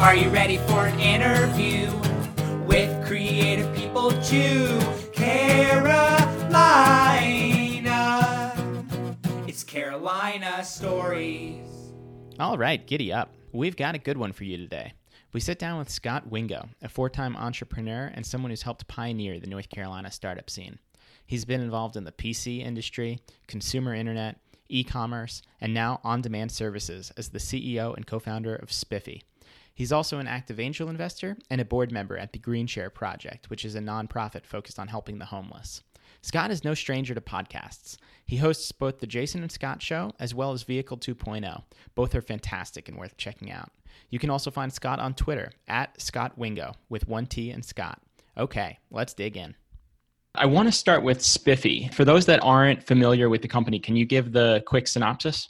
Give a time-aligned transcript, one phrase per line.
[0.00, 1.90] Are you ready for an interview
[2.66, 4.78] with creative people too?
[5.12, 6.12] Carolina.
[9.46, 11.66] It's Carolina Stories.
[12.38, 13.34] All right, giddy up.
[13.52, 14.92] We've got a good one for you today.
[15.32, 19.38] We sit down with Scott Wingo, a four time entrepreneur and someone who's helped pioneer
[19.40, 20.78] the North Carolina startup scene.
[21.26, 24.38] He's been involved in the PC industry, consumer internet,
[24.68, 29.22] e commerce, and now on demand services as the CEO and co founder of Spiffy.
[29.74, 33.50] He's also an active angel investor and a board member at the Green Chair Project,
[33.50, 35.82] which is a nonprofit focused on helping the homeless.
[36.22, 37.96] Scott is no stranger to podcasts.
[38.24, 41.64] He hosts both the Jason and Scott Show as well as Vehicle 2.0.
[41.94, 43.72] Both are fantastic and worth checking out.
[44.10, 48.00] You can also find Scott on Twitter at Scott Wingo with one T and Scott.
[48.38, 49.54] Okay, let's dig in.
[50.36, 51.88] I want to start with Spiffy.
[51.92, 55.48] For those that aren't familiar with the company, can you give the quick synopsis?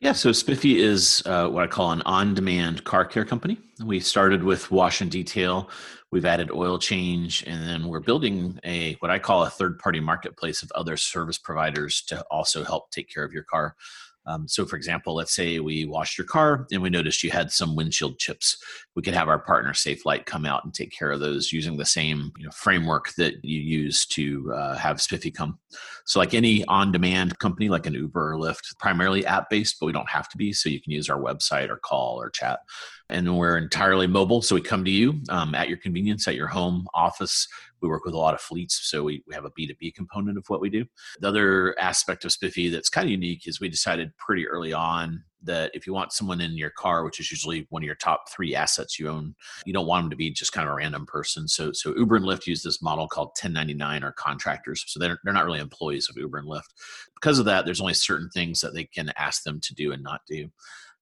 [0.00, 3.58] Yeah, so Spiffy is uh, what I call an on demand car care company.
[3.84, 5.68] We started with wash and detail.
[6.10, 10.00] We've added oil change, and then we're building a what I call a third party
[10.00, 13.76] marketplace of other service providers to also help take care of your car.
[14.26, 17.50] Um, so, for example, let's say we washed your car and we noticed you had
[17.50, 18.62] some windshield chips.
[18.94, 21.86] We could have our partner Safelite come out and take care of those using the
[21.86, 25.58] same you know, framework that you use to uh, have Spiffy come.
[26.04, 30.08] So, like any on-demand company, like an Uber or Lyft, primarily app-based, but we don't
[30.08, 30.52] have to be.
[30.52, 32.60] So you can use our website or call or chat.
[33.08, 36.46] And we're entirely mobile, so we come to you um, at your convenience, at your
[36.46, 37.48] home office
[37.80, 40.44] we work with a lot of fleets, so we, we have a B2B component of
[40.48, 40.84] what we do.
[41.20, 45.24] The other aspect of Spiffy that's kind of unique is we decided pretty early on
[45.42, 48.28] that if you want someone in your car, which is usually one of your top
[48.30, 51.06] three assets you own, you don't want them to be just kind of a random
[51.06, 51.48] person.
[51.48, 54.84] So, so Uber and Lyft use this model called 1099 or contractors.
[54.86, 56.74] So they're, they're not really employees of Uber and Lyft.
[57.14, 60.02] Because of that, there's only certain things that they can ask them to do and
[60.02, 60.50] not do.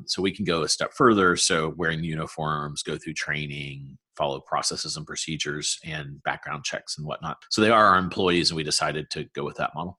[0.06, 1.36] So we can go a step further.
[1.36, 7.38] So wearing uniforms, go through training, follow processes and procedures and background checks and whatnot.
[7.48, 9.98] So they are our employees, and we decided to go with that model.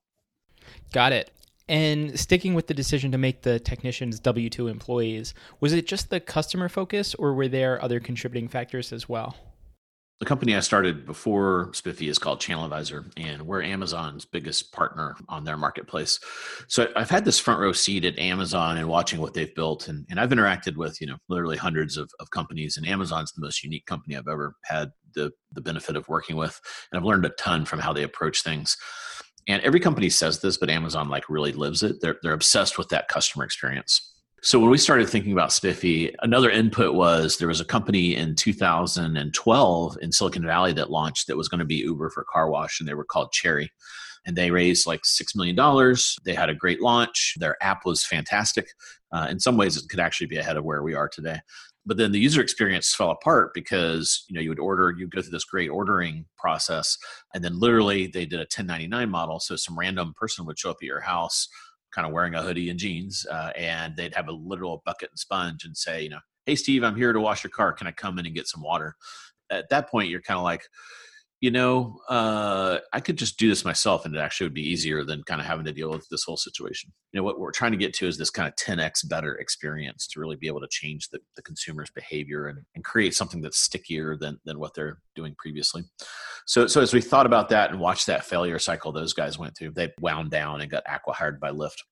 [0.92, 1.32] Got it.
[1.68, 6.10] And sticking with the decision to make the technicians W 2 employees, was it just
[6.10, 9.36] the customer focus or were there other contributing factors as well?
[10.20, 15.16] The company I started before Spiffy is called Channel Advisor, and we're Amazon's biggest partner
[15.30, 16.20] on their marketplace.
[16.68, 20.06] So I've had this front row seat at Amazon and watching what they've built, and,
[20.10, 23.64] and I've interacted with you know literally hundreds of, of companies, and Amazon's the most
[23.64, 26.60] unique company I've ever had the the benefit of working with,
[26.92, 28.76] and I've learned a ton from how they approach things.
[29.48, 32.02] And every company says this, but Amazon like really lives it.
[32.02, 34.09] They're they're obsessed with that customer experience.
[34.42, 38.34] So when we started thinking about Spiffy, another input was there was a company in
[38.34, 42.80] 2012 in Silicon Valley that launched that was going to be Uber for car wash,
[42.80, 43.70] and they were called Cherry.
[44.24, 45.94] And they raised like $6 million.
[46.24, 47.34] They had a great launch.
[47.38, 48.68] Their app was fantastic.
[49.12, 51.40] Uh, in some ways, it could actually be ahead of where we are today.
[51.84, 55.20] But then the user experience fell apart because you know you would order, you'd go
[55.20, 56.96] through this great ordering process,
[57.34, 59.40] and then literally they did a 1099 model.
[59.40, 61.48] So some random person would show up at your house
[61.94, 65.18] kind of wearing a hoodie and jeans, uh, and they'd have a literal bucket and
[65.18, 67.72] sponge and say, you know, hey Steve, I'm here to wash your car.
[67.72, 68.96] Can I come in and get some water?
[69.50, 70.62] At that point, you're kind of like,
[71.40, 75.04] you know, uh, I could just do this myself, and it actually would be easier
[75.04, 76.92] than kind of having to deal with this whole situation.
[77.12, 80.06] You know, what we're trying to get to is this kind of 10x better experience
[80.08, 83.58] to really be able to change the, the consumer's behavior and, and create something that's
[83.58, 85.82] stickier than than what they're doing previously.
[86.46, 89.56] So, so as we thought about that and watched that failure cycle those guys went
[89.56, 91.82] through, they wound down and got acquired by Lyft.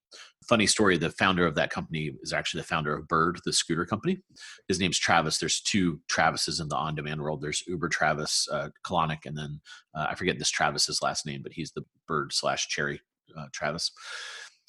[0.48, 3.84] Funny story: the founder of that company is actually the founder of Bird, the scooter
[3.84, 4.18] company.
[4.66, 5.38] His name's Travis.
[5.38, 7.42] There's two Travises in the on-demand world.
[7.42, 9.60] There's Uber Travis uh, and then
[9.94, 13.00] uh, I forget this Travis's last name, but he's the Bird slash Cherry
[13.36, 13.92] uh, Travis.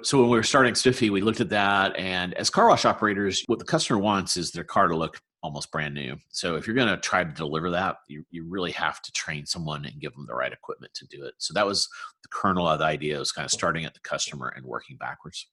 [0.04, 3.44] So when we were starting Spiffy, we looked at that, and as car wash operators,
[3.48, 6.18] what the customer wants is their car to look almost brand new.
[6.30, 9.46] So if you're going to try to deliver that, you, you really have to train
[9.46, 11.34] someone and give them the right equipment to do it.
[11.38, 11.88] So that was
[12.24, 15.48] the kernel of the idea was kind of starting at the customer and working backwards.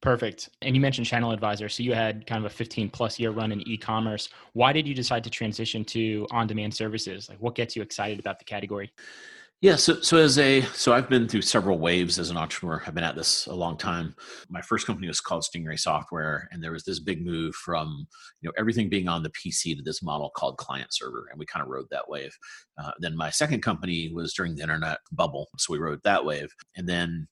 [0.00, 0.48] Perfect.
[0.62, 1.68] And you mentioned Channel Advisor.
[1.68, 4.28] So you had kind of a 15 plus year run in e-commerce.
[4.52, 7.28] Why did you decide to transition to on-demand services?
[7.28, 8.92] Like what gets you excited about the category?
[9.60, 12.80] Yeah, so so as a so I've been through several waves as an entrepreneur.
[12.86, 14.14] I've been at this a long time.
[14.48, 18.06] My first company was called Stingray Software, and there was this big move from
[18.40, 21.46] you know everything being on the PC to this model called client server, and we
[21.46, 22.38] kind of rode that wave.
[22.80, 26.54] Uh, then my second company was during the internet bubble, so we rode that wave,
[26.76, 27.26] and then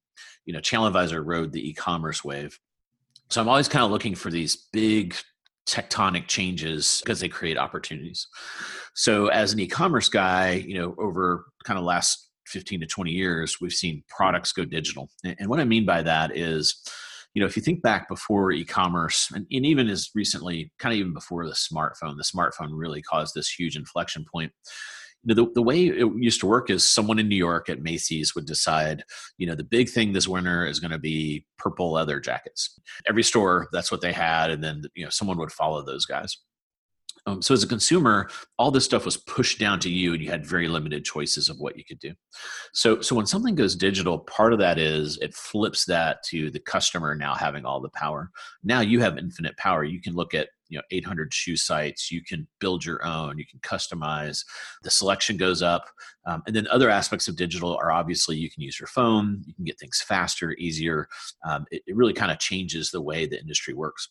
[0.46, 2.58] you know Channel Advisor rode the e-commerce wave.
[3.28, 5.14] So I'm always kind of looking for these big
[5.68, 8.28] tectonic changes because they create opportunities.
[8.94, 13.56] So as an e-commerce guy, you know, over kind of last 15 to 20 years,
[13.60, 15.10] we've seen products go digital.
[15.24, 16.82] And what I mean by that is,
[17.34, 21.00] you know, if you think back before e-commerce, and, and even as recently, kind of
[21.00, 24.52] even before the smartphone, the smartphone really caused this huge inflection point
[25.34, 28.46] the, the way it used to work is someone in New York at Macy's would
[28.46, 29.02] decide,
[29.38, 32.78] you know, the big thing this winter is going to be purple leather jackets.
[33.08, 34.50] Every store, that's what they had.
[34.50, 36.38] And then, you know, someone would follow those guys.
[37.26, 40.30] Um, so as a consumer, all this stuff was pushed down to you, and you
[40.30, 42.12] had very limited choices of what you could do.
[42.72, 46.60] So, so when something goes digital, part of that is it flips that to the
[46.60, 48.30] customer now having all the power.
[48.62, 49.82] Now you have infinite power.
[49.82, 52.10] You can look at you know 800 shoe sites.
[52.10, 53.38] You can build your own.
[53.38, 54.44] You can customize.
[54.82, 55.86] The selection goes up,
[56.26, 59.42] um, and then other aspects of digital are obviously you can use your phone.
[59.46, 61.08] You can get things faster, easier.
[61.44, 64.08] Um, it, it really kind of changes the way the industry works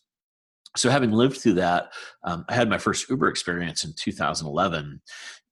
[0.76, 1.92] so having lived through that
[2.24, 5.00] um, i had my first uber experience in 2011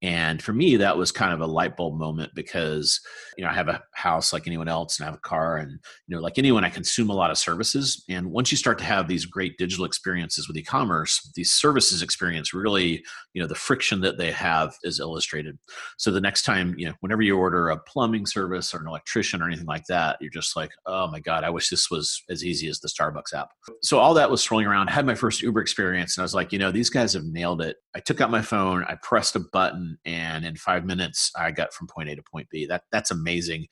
[0.04, 3.00] and for me that was kind of a light bulb moment because
[3.38, 5.72] you know i have a house like anyone else and i have a car and
[6.06, 8.04] you know like anyone i consume a lot of services.
[8.08, 12.52] And once you start to have these great digital experiences with e-commerce these services experience
[12.52, 13.02] really
[13.32, 15.58] you know the friction that they have is illustrated.
[15.96, 19.40] So the next time you know whenever you order a plumbing service or an electrician
[19.40, 22.44] or anything like that you're just like oh my god i wish this was as
[22.44, 23.48] easy as the starbucks app.
[23.82, 24.88] So all that was swirling around.
[24.88, 27.24] I had my first uber experience and i was like you know these guys have
[27.24, 27.76] nailed it.
[27.94, 31.72] I took out my phone i pressed a button and in five minutes I got
[31.72, 32.66] from point A to point B.
[32.66, 33.66] That that's amazing.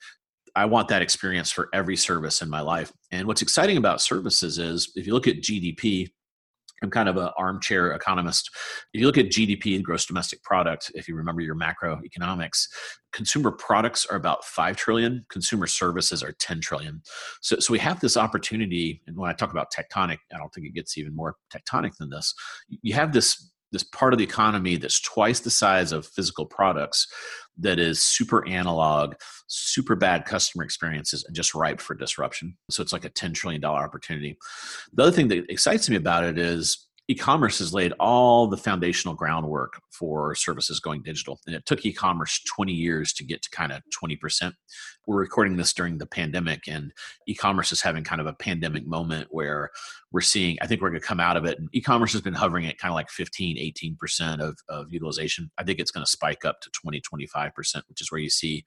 [0.55, 2.91] I want that experience for every service in my life.
[3.11, 6.09] And what's exciting about services is if you look at GDP,
[6.83, 8.49] I'm kind of an armchair economist.
[8.93, 12.67] If you look at GDP gross domestic product, if you remember your macroeconomics,
[13.13, 17.01] consumer products are about 5 trillion, consumer services are 10 trillion.
[17.41, 19.01] So, so we have this opportunity.
[19.07, 22.09] And when I talk about tectonic, I don't think it gets even more tectonic than
[22.09, 22.33] this.
[22.67, 27.07] You have this this part of the economy that's twice the size of physical products
[27.57, 29.15] that is super analog
[29.47, 32.57] super bad customer experiences and just ripe for disruption.
[32.71, 34.37] So it's like a $10 trillion opportunity.
[34.93, 39.13] The other thing that excites me about it is e-commerce has laid all the foundational
[39.13, 43.71] groundwork for services going digital and it took e-commerce 20 years to get to kind
[43.71, 44.53] of 20%
[45.05, 46.93] we're recording this during the pandemic and
[47.27, 49.69] e-commerce is having kind of a pandemic moment where
[50.11, 52.33] we're seeing i think we're going to come out of it and e-commerce has been
[52.33, 55.49] hovering at kind of like 15 18% of, of utilization.
[55.57, 58.63] I think it's going to spike up to 20 25% which is where you see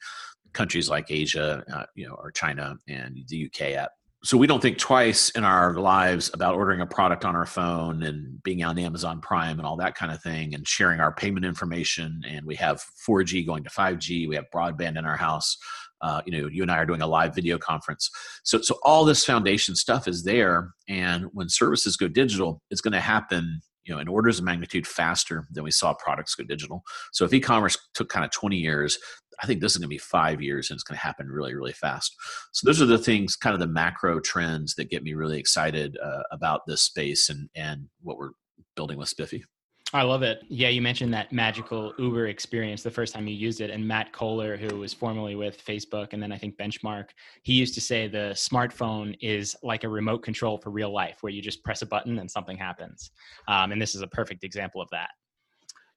[0.52, 3.92] countries like asia uh, you know or china and the uk at
[4.26, 8.02] so we don't think twice in our lives about ordering a product on our phone
[8.02, 11.46] and being on Amazon Prime and all that kind of thing and sharing our payment
[11.46, 12.20] information.
[12.26, 14.28] And we have 4G going to 5G.
[14.28, 15.56] We have broadband in our house.
[16.00, 18.11] Uh, you know, you and I are doing a live video conference.
[18.43, 20.70] So, so all this foundation stuff is there.
[20.88, 24.87] And when services go digital, it's going to happen you know in orders of magnitude
[24.87, 26.82] faster than we saw products go digital
[27.12, 28.99] so if e-commerce took kind of 20 years
[29.42, 31.54] I think this is going to be five years and it's going to happen really,
[31.54, 32.14] really fast.
[32.52, 35.96] So those are the things, kind of the macro trends that get me really excited
[36.02, 38.30] uh, about this space and and what we're
[38.74, 39.44] building with Spiffy.
[39.92, 40.42] I love it.
[40.48, 43.70] Yeah, you mentioned that magical Uber experience the first time you used it.
[43.70, 47.10] And Matt Cohler, who was formerly with Facebook and then I think Benchmark,
[47.44, 51.32] he used to say the smartphone is like a remote control for real life, where
[51.32, 53.10] you just press a button and something happens.
[53.46, 55.10] Um, and this is a perfect example of that.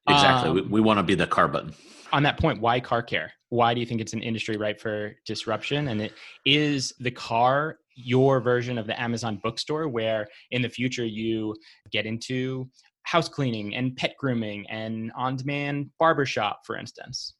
[0.08, 0.50] Exactly.
[0.50, 1.74] Um, we, we want to be the car button.
[2.12, 3.32] On that point, why car care?
[3.50, 5.88] Why do you think it's an industry ripe for disruption?
[5.88, 6.12] And it
[6.44, 11.54] is the car your version of the Amazon bookstore, where in the future you
[11.92, 12.68] get into
[13.02, 17.34] house cleaning and pet grooming and on-demand barbershop, for instance?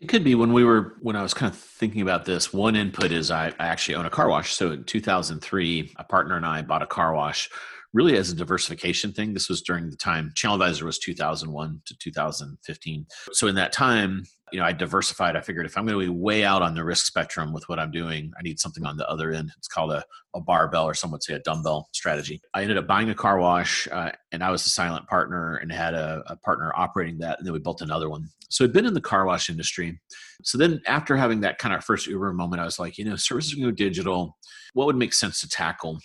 [0.00, 2.52] It could be when we were when I was kind of thinking about this.
[2.52, 4.52] One input is I, I actually own a car wash.
[4.52, 7.48] So in 2003, a partner and I bought a car wash
[7.92, 9.34] really as a diversification thing.
[9.34, 13.06] This was during the time ChannelAdvisor was 2001 to 2015.
[13.32, 15.34] So in that time, you know, I diversified.
[15.34, 17.78] I figured if I'm going to be way out on the risk spectrum with what
[17.78, 19.50] I'm doing, I need something on the other end.
[19.56, 22.40] It's called a, a barbell, or some would say a dumbbell strategy.
[22.52, 25.72] I ended up buying a car wash, uh, and I was the silent partner and
[25.72, 27.38] had a, a partner operating that.
[27.38, 28.28] And then we built another one.
[28.50, 29.98] So I'd been in the car wash industry.
[30.42, 33.16] So then after having that kind of first Uber moment, I was like, you know,
[33.16, 34.36] services go digital.
[34.74, 35.98] What would make sense to tackle?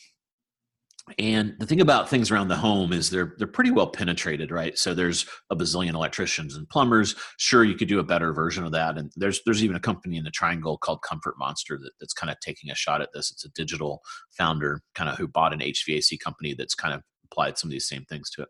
[1.20, 4.78] And the thing about things around the home is they're they're pretty well penetrated, right?
[4.78, 7.16] So there's a bazillion electricians and plumbers.
[7.38, 8.98] Sure, you could do a better version of that.
[8.98, 12.30] And there's there's even a company in the Triangle called Comfort Monster that, that's kind
[12.30, 13.32] of taking a shot at this.
[13.32, 14.02] It's a digital
[14.38, 17.88] founder, kind of who bought an HVAC company that's kind of applied some of these
[17.88, 18.50] same things to it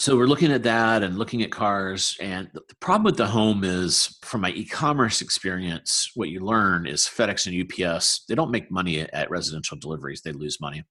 [0.00, 3.64] so we're looking at that and looking at cars and the problem with the home
[3.64, 8.70] is from my e-commerce experience what you learn is fedex and ups they don't make
[8.70, 10.84] money at residential deliveries they lose money.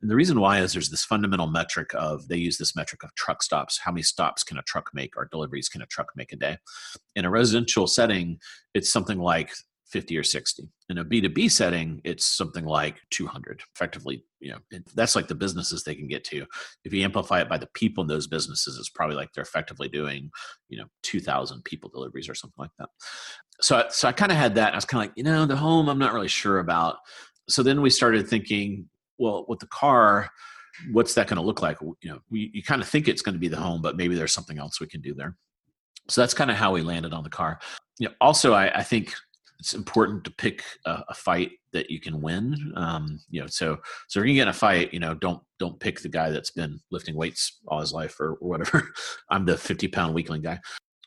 [0.00, 3.14] And the reason why is there's this fundamental metric of they use this metric of
[3.16, 6.32] truck stops how many stops can a truck make or deliveries can a truck make
[6.32, 6.56] a day?
[7.16, 8.38] In a residential setting
[8.72, 9.52] it's something like
[9.90, 14.84] 50 or 60 in a b2b setting it's something like 200 effectively you know it,
[14.94, 16.44] that's like the businesses they can get to.
[16.84, 19.88] If you amplify it by the people in those businesses it's probably like they're effectively
[19.88, 20.30] doing
[20.68, 22.90] you know 2000 people deliveries or something like that.
[23.60, 25.56] So so i kind of had that i was kind of like you know the
[25.56, 26.98] home i'm not really sure about.
[27.48, 30.30] So then we started thinking well with the car
[30.90, 31.78] what's that going to look like?
[31.80, 34.14] You know we, you kind of think it's going to be the home but maybe
[34.14, 35.36] there's something else we can do there.
[36.08, 37.58] So that's kind of how we landed on the car.
[37.98, 39.14] You know also i, I think
[39.64, 42.54] it's important to pick a, a fight that you can win.
[42.76, 43.78] Um, you know, so
[44.08, 46.50] so if you get in a fight, you know, don't don't pick the guy that's
[46.50, 48.86] been lifting weights all his life or, or whatever.
[49.30, 50.60] I'm the 50 pound weakling guy.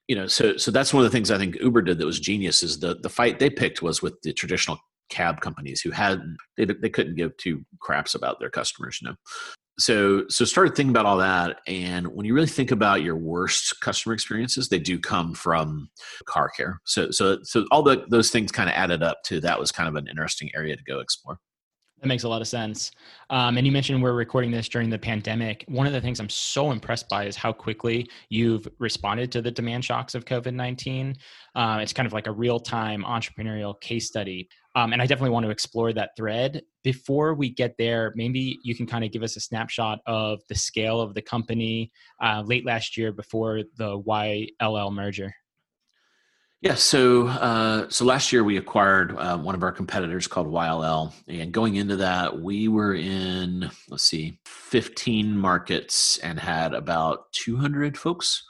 [0.07, 2.19] You know, so so that's one of the things I think Uber did that was
[2.19, 2.63] genius.
[2.63, 6.19] Is the the fight they picked was with the traditional cab companies who had
[6.57, 8.97] they they couldn't give two craps about their customers.
[8.99, 9.15] You know,
[9.79, 13.79] so so started thinking about all that and when you really think about your worst
[13.81, 15.89] customer experiences they do come from
[16.25, 19.59] car care so so so all the those things kind of added up to that
[19.59, 21.39] was kind of an interesting area to go explore
[22.01, 22.91] that makes a lot of sense.
[23.31, 25.65] Um, and you mentioned we're recording this during the pandemic.
[25.67, 29.49] One of the things I'm so impressed by is how quickly you've responded to the
[29.49, 31.15] demand shocks of COVID 19.
[31.55, 34.47] Uh, it's kind of like a real time entrepreneurial case study.
[34.77, 36.61] Um, and I definitely want to explore that thread.
[36.83, 40.55] Before we get there, maybe you can kind of give us a snapshot of the
[40.55, 41.91] scale of the company
[42.23, 45.33] uh, late last year before the YLL merger.
[46.61, 51.11] Yeah, so uh, so last year we acquired uh, one of our competitors called YLL,
[51.27, 57.97] and going into that, we were in let's see, 15 markets and had about 200
[57.97, 58.43] folks.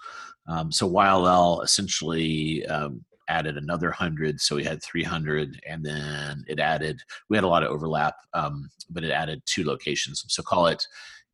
[0.49, 6.59] Um, so YLL essentially um, added another 100, so we had 300, and then it
[6.59, 7.01] added.
[7.29, 10.23] We had a lot of overlap, um, but it added two locations.
[10.27, 10.85] So call it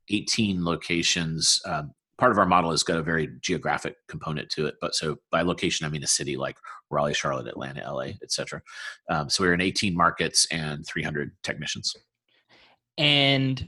[0.10, 1.62] 18 locations.
[1.66, 4.76] Um, part of our model has got a very geographic component to it.
[4.80, 6.58] But so by location, I mean a city like
[6.90, 8.62] Raleigh, Charlotte, Atlanta, LA, etc.
[9.10, 11.96] Um, so we are in 18 markets and 300 technicians.
[12.98, 13.68] And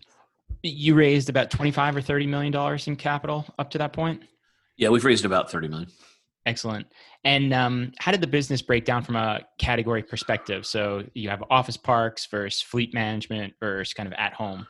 [0.62, 4.24] you raised about 25 or 30 million dollars in capital up to that point.
[4.78, 5.90] Yeah, we've raised about 30 million.
[6.46, 6.86] Excellent.
[7.24, 10.66] And um, how did the business break down from a category perspective?
[10.66, 14.68] So you have office parks versus fleet management versus kind of at home.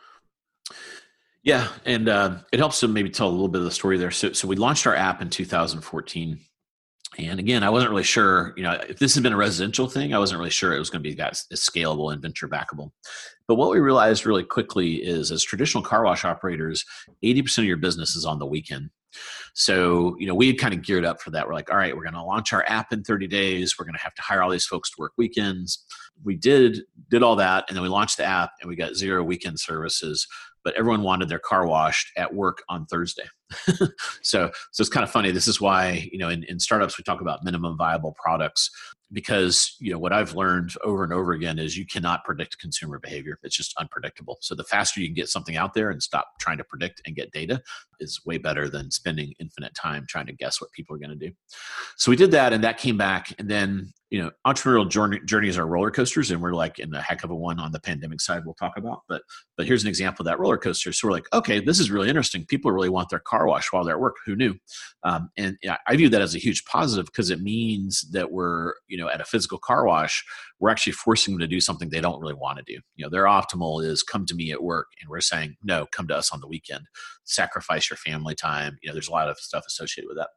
[1.44, 4.10] Yeah, and uh, it helps to maybe tell a little bit of the story there.
[4.10, 6.40] So, so we launched our app in 2014,
[7.20, 8.54] and again, I wasn't really sure.
[8.58, 10.90] You know, if this had been a residential thing, I wasn't really sure it was
[10.90, 12.92] going to be that scalable and venture backable.
[13.48, 16.84] But what we realized really quickly is, as traditional car wash operators,
[17.24, 18.90] 80% of your business is on the weekend.
[19.54, 21.48] So, you know, we had kind of geared up for that.
[21.48, 23.76] We're like, all right, we're going to launch our app in 30 days.
[23.78, 25.86] We're going to have to hire all these folks to work weekends.
[26.24, 29.24] We did did all that, and then we launched the app, and we got zero
[29.24, 30.28] weekend services
[30.66, 33.24] but everyone wanted their car washed at work on Thursday.
[34.24, 35.30] so, so it's kind of funny.
[35.30, 38.72] This is why, you know, in, in startups, we talk about minimum viable products
[39.16, 43.00] because you know what i've learned over and over again is you cannot predict consumer
[43.00, 43.40] behavior.
[43.44, 44.38] It's just unpredictable.
[44.42, 47.16] So the faster you can get something out there and stop trying to predict and
[47.16, 47.62] get data
[48.00, 51.28] is way better than spending infinite time trying to guess what people are going to
[51.28, 51.34] do.
[51.96, 53.34] So we did that and that came back.
[53.40, 57.02] And then you know entrepreneurial journey, journeys are roller coasters and we're like in a
[57.02, 59.02] heck of a one on the pandemic side we'll talk about.
[59.08, 59.22] But
[59.58, 60.94] but here's an example of that roller coaster.
[60.94, 62.46] So we're like okay this is really interesting.
[62.46, 64.18] People really want their car washed while they're at work.
[64.26, 64.56] Who knew?
[65.04, 65.58] Um, and
[65.88, 69.22] i view that as a huge positive because it means that we're you know at
[69.22, 70.24] a physical car wash
[70.60, 72.80] we're actually forcing them to do something they don't really want to do.
[72.96, 76.08] You know their optimal is come to me at work and we're saying no come
[76.08, 76.86] to us on the weekend.
[77.26, 78.78] Sacrifice your family time.
[78.82, 80.30] You know there's a lot of stuff associated with that.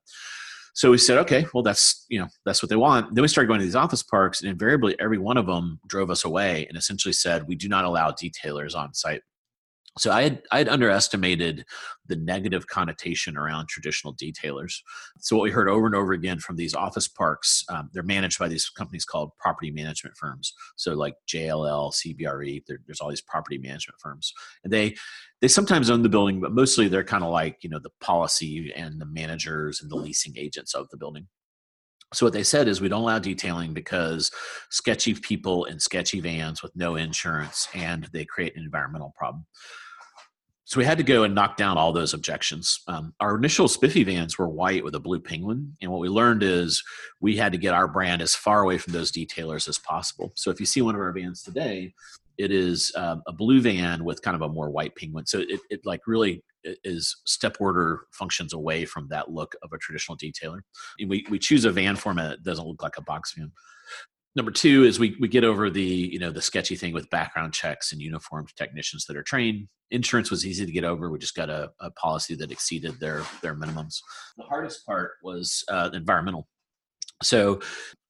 [0.75, 3.15] So we said okay well that's you know that's what they want.
[3.15, 6.11] Then we started going to these office parks and invariably every one of them drove
[6.11, 9.23] us away and essentially said we do not allow detailers on site
[9.99, 11.64] so I had I had underestimated
[12.07, 14.75] the negative connotation around traditional detailers.
[15.21, 18.38] So what we heard over and over again from these office parks, um, they're managed
[18.38, 20.55] by these companies called property management firms.
[20.76, 24.33] So like JLL, CBRE, there's all these property management firms,
[24.64, 24.97] and they
[25.40, 28.73] they sometimes own the building, but mostly they're kind of like you know the policy
[28.75, 31.26] and the managers and the leasing agents of the building.
[32.14, 34.31] So what they said is we don't allow detailing because
[34.71, 39.45] sketchy people in sketchy vans with no insurance and they create an environmental problem.
[40.69, 42.81] So we had to go and knock down all those objections.
[42.89, 46.43] Um, our initial Spiffy vans were white with a blue penguin, and what we learned
[46.43, 46.85] is
[47.23, 50.31] we had to get our brand as far away from those detailers as possible.
[50.35, 51.95] So if you see one of our vans today,
[52.37, 55.25] it is um, a blue van with kind of a more white penguin.
[55.25, 56.45] So it, it like really
[56.85, 60.61] is step order functions away from that look of a traditional detailer.
[61.01, 63.53] And we we choose a van format that doesn't look like a box van
[64.38, 67.52] number two is we, we get over the you know the sketchy thing with background
[67.52, 69.68] checks and uniformed technicians that are trained.
[69.90, 71.11] Insurance was easy to get over.
[71.11, 73.97] We just got a, a policy that exceeded their their minimums.
[74.37, 76.47] The hardest part was uh, environmental.
[77.23, 77.61] So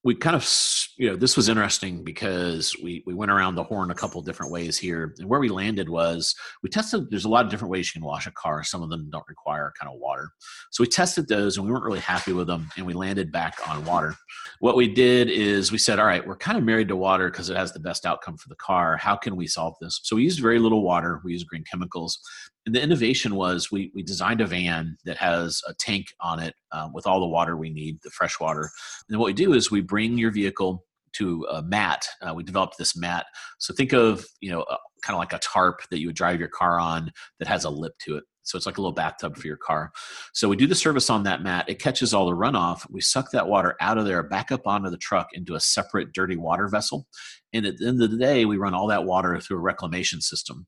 [0.04, 0.48] we kind of
[0.96, 4.52] you know this was interesting because we we went around the horn a couple different
[4.52, 7.92] ways here and where we landed was we tested there's a lot of different ways
[7.92, 10.30] you can wash a car some of them don't require kind of water
[10.70, 13.56] so we tested those and we weren't really happy with them and we landed back
[13.68, 14.14] on water.
[14.60, 17.50] What we did is we said all right we're kind of married to water because
[17.50, 20.00] it has the best outcome for the car how can we solve this?
[20.02, 22.20] So we used very little water we used green chemicals
[22.68, 26.54] and the innovation was we, we designed a van that has a tank on it
[26.70, 28.68] um, with all the water we need, the fresh water.
[29.08, 30.84] And what we do is we bring your vehicle
[31.14, 32.06] to a mat.
[32.20, 33.24] Uh, we developed this mat.
[33.56, 34.66] So think of, you know,
[35.02, 37.70] kind of like a tarp that you would drive your car on that has a
[37.70, 38.24] lip to it.
[38.42, 39.90] So it's like a little bathtub for your car.
[40.34, 41.64] So we do the service on that mat.
[41.68, 42.86] It catches all the runoff.
[42.90, 46.12] We suck that water out of there, back up onto the truck into a separate
[46.12, 47.06] dirty water vessel.
[47.52, 50.20] And at the end of the day, we run all that water through a reclamation
[50.20, 50.66] system.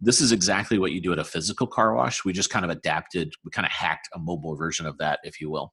[0.00, 2.24] This is exactly what you do at a physical car wash.
[2.24, 5.40] We just kind of adapted, we kind of hacked a mobile version of that, if
[5.40, 5.72] you will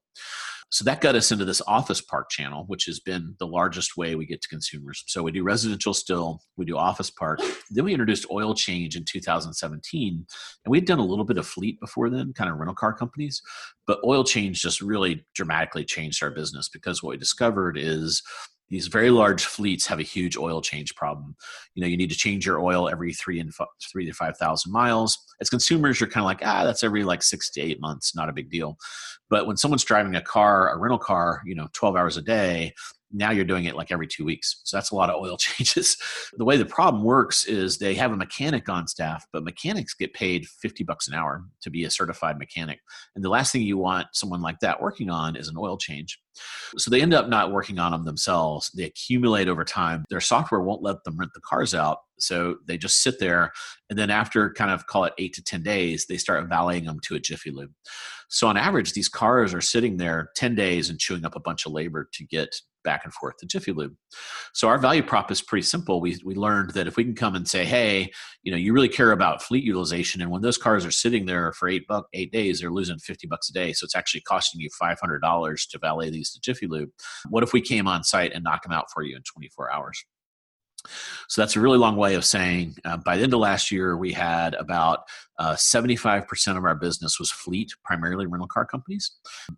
[0.72, 4.16] so that got us into this office park channel which has been the largest way
[4.16, 7.39] we get to consumers so we do residential still we do office park
[7.72, 10.25] then we introduced oil change in 2017
[10.66, 13.42] and we'd done a little bit of fleet before then kind of rental car companies
[13.88, 18.22] but oil change just really dramatically changed our business because what we discovered is
[18.70, 21.36] these very large fleets have a huge oil change problem.
[21.74, 24.38] You know, you need to change your oil every three and f- three to five
[24.38, 25.18] thousand miles.
[25.42, 28.30] As consumers, you're kind of like, ah, that's every like six to eight months, not
[28.30, 28.78] a big deal.
[29.30, 32.74] But when someone's driving a car, a rental car, you know, twelve hours a day,
[33.12, 34.62] now you're doing it like every two weeks.
[34.63, 35.98] So that's a lot of oil changes.
[36.38, 40.13] the way the problem works is they have a mechanic on staff, but mechanics get
[40.13, 42.80] paid 50 bucks an hour to be a certified mechanic.
[43.16, 46.20] And the last thing you want someone like that working on is an oil change.
[46.78, 48.72] So they end up not working on them themselves.
[48.75, 50.06] They accumulate over time.
[50.10, 52.00] Their software won't let them rent the cars out.
[52.20, 53.51] So they just sit there.
[53.89, 57.00] And then after kind of call it eight to 10 days, they start valeting them
[57.04, 57.72] to a Jiffy Lube.
[58.30, 61.66] So on average, these cars are sitting there 10 days and chewing up a bunch
[61.66, 63.96] of labor to get back and forth to Jiffy Lube.
[64.54, 66.02] So our value prop is pretty simple.
[66.02, 68.12] We we learned that if we can come and say, hey,
[68.44, 71.52] you know, you really care about fleet utilization, and when those cars are sitting there
[71.54, 73.74] for eight buck eight days, they're losing fifty bucks a day.
[73.74, 76.90] So it's actually costing you five hundred dollars to valet these to Jiffy Lube.
[77.30, 79.72] What if we came on site and knock them out for you in twenty four
[79.72, 80.04] hours?
[81.28, 83.98] So that's a really long way of saying uh, by the end of last year,
[83.98, 85.02] we had about
[85.39, 89.12] uh, 75% of our business was fleet, primarily rental car companies.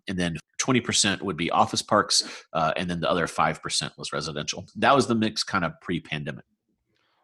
[0.08, 2.44] And then 20% would be office parks.
[2.52, 4.64] Uh, and then the other 5% was residential.
[4.76, 6.44] That was the mix kind of pre pandemic.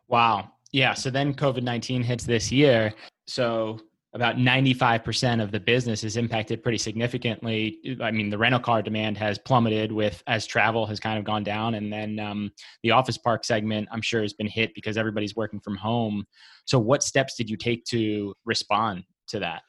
[0.08, 0.50] Wow.
[0.72, 0.94] Yeah.
[0.94, 2.92] So then COVID 19 hits this year.
[3.26, 3.78] So
[4.14, 7.98] about 95% of the business is impacted pretty significantly.
[8.00, 11.44] I mean, the rental car demand has plummeted with as travel has kind of gone
[11.44, 11.74] down.
[11.74, 12.50] And then um,
[12.82, 16.24] the office park segment, I'm sure, has been hit because everybody's working from home.
[16.64, 19.62] So, what steps did you take to respond to that?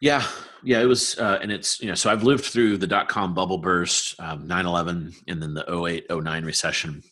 [0.00, 0.26] Yeah,
[0.64, 3.32] yeah, it was, uh, and it's you know, so I've lived through the dot com
[3.32, 7.02] bubble burst, um, 9/11, and then the 08, 09 recession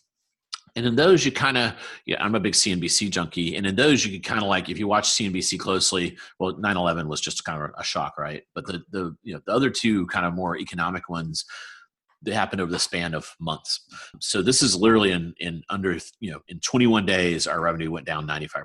[0.75, 1.75] and in those, you kind of,
[2.07, 3.57] yeah, I'm a big CNBC junkie.
[3.57, 6.77] And in those, you could kind of like, if you watch CNBC closely, well, 9
[6.77, 8.43] 11 was just kind of a shock, right?
[8.55, 11.45] But the, the, you know, the other two kind of more economic ones,
[12.23, 13.81] they happened over the span of months.
[14.21, 18.07] So this is literally in, in under, you know, in 21 days, our revenue went
[18.07, 18.65] down 95%.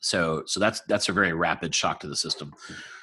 [0.00, 2.52] So, so that's, that's a very rapid shock to the system.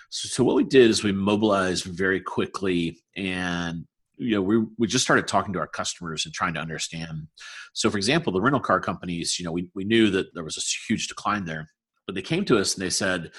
[0.10, 3.86] So, so what we did is we mobilized very quickly and
[4.18, 7.28] you know we we just started talking to our customers and trying to understand.
[7.74, 10.58] So for example the rental car companies you know we, we knew that there was
[10.58, 11.70] a huge decline there
[12.06, 13.32] but they came to us and they said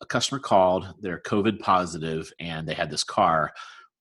[0.00, 3.52] a customer called they're covid positive and they had this car.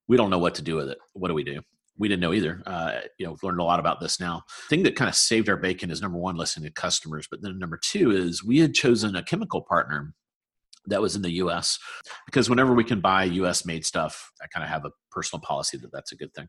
[0.08, 0.98] We don't know what to do with it.
[1.14, 1.62] What do we do?
[1.98, 2.62] We didn't know either.
[2.66, 4.44] Uh, you know we've learned a lot about this now.
[4.70, 7.42] The thing that kind of saved our bacon is number one listening to customers but
[7.42, 10.14] then number two is we had chosen a chemical partner
[10.88, 11.80] that was in the US
[12.26, 15.78] because whenever we can buy US made stuff, I kind of have a personal policy
[15.78, 16.48] that that's a good thing.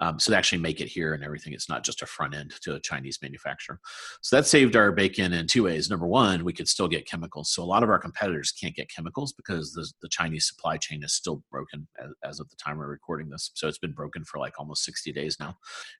[0.00, 1.52] Um, so they actually make it here and everything.
[1.52, 3.78] It's not just a front end to a Chinese manufacturer.
[4.20, 5.88] So that saved our bacon in two ways.
[5.88, 7.52] Number one, we could still get chemicals.
[7.52, 11.04] So a lot of our competitors can't get chemicals because the, the Chinese supply chain
[11.04, 13.52] is still broken as, as of the time we're recording this.
[13.54, 15.56] So it's been broken for like almost 60 days now.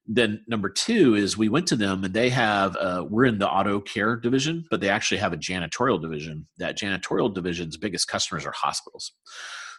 [0.07, 3.49] Then number two is we went to them and they have, uh, we're in the
[3.49, 6.49] auto care division, but they actually have a janitorial division.
[6.59, 9.13] That janitorial division's biggest customers are hospitals.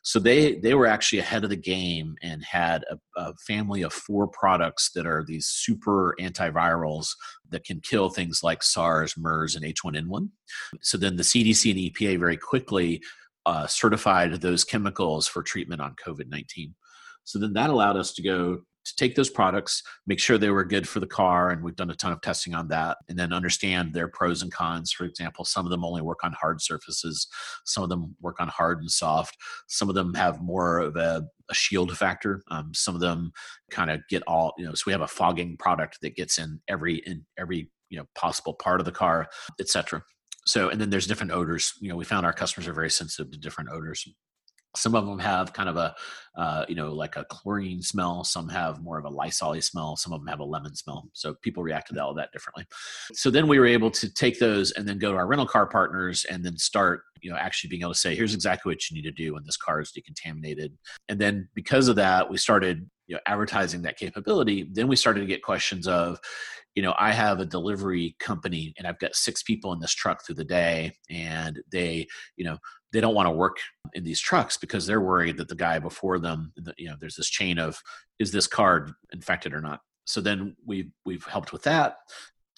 [0.03, 3.93] So they they were actually ahead of the game and had a, a family of
[3.93, 7.09] four products that are these super antivirals
[7.49, 10.29] that can kill things like SARS, MERS, and H1N1.
[10.81, 13.01] So then the CDC and EPA very quickly
[13.45, 16.73] uh, certified those chemicals for treatment on COVID 19.
[17.23, 20.63] So then that allowed us to go to take those products, make sure they were
[20.63, 23.33] good for the car, and we've done a ton of testing on that, and then
[23.33, 24.91] understand their pros and cons.
[24.91, 27.27] For example, some of them only work on hard surfaces,
[27.65, 31.23] some of them work on hard and soft, some of them have more of a,
[31.49, 32.41] a shield factor.
[32.49, 33.31] Um, some of them
[33.69, 34.73] kind of get all you know.
[34.73, 38.53] So we have a fogging product that gets in every in every you know possible
[38.53, 39.27] part of the car,
[39.59, 40.01] etc.
[40.45, 41.73] So and then there's different odors.
[41.79, 44.07] You know, we found our customers are very sensitive to different odors
[44.75, 45.93] some of them have kind of a
[46.37, 50.13] uh, you know like a chlorine smell some have more of a lysol smell some
[50.13, 52.65] of them have a lemon smell so people react to all that differently.
[53.13, 55.67] So then we were able to take those and then go to our rental car
[55.67, 58.95] partners and then start you know actually being able to say here's exactly what you
[58.95, 60.71] need to do when this car is decontaminated.
[61.09, 64.69] And then because of that we started you know advertising that capability.
[64.71, 66.17] Then we started to get questions of
[66.75, 70.25] you know i have a delivery company and i've got six people in this truck
[70.25, 72.07] through the day and they
[72.37, 72.57] you know
[72.93, 73.57] they don't want to work
[73.93, 77.29] in these trucks because they're worried that the guy before them you know there's this
[77.29, 77.81] chain of
[78.21, 79.81] is this card infected or not?
[80.05, 81.97] So then we we've helped with that.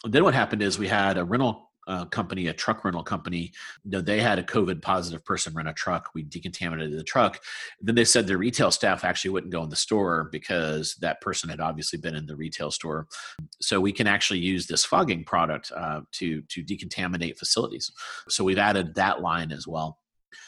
[0.06, 3.52] Then what happened is we had a rental uh, company, a truck rental company,
[3.84, 6.10] you know, they had a COVID positive person rent a truck.
[6.14, 7.40] We decontaminated the truck.
[7.82, 11.50] Then they said their retail staff actually wouldn't go in the store because that person
[11.50, 13.08] had obviously been in the retail store.
[13.62, 17.92] So we can actually use this fogging product uh, to to decontaminate facilities.
[18.30, 20.00] So we've added that line as well.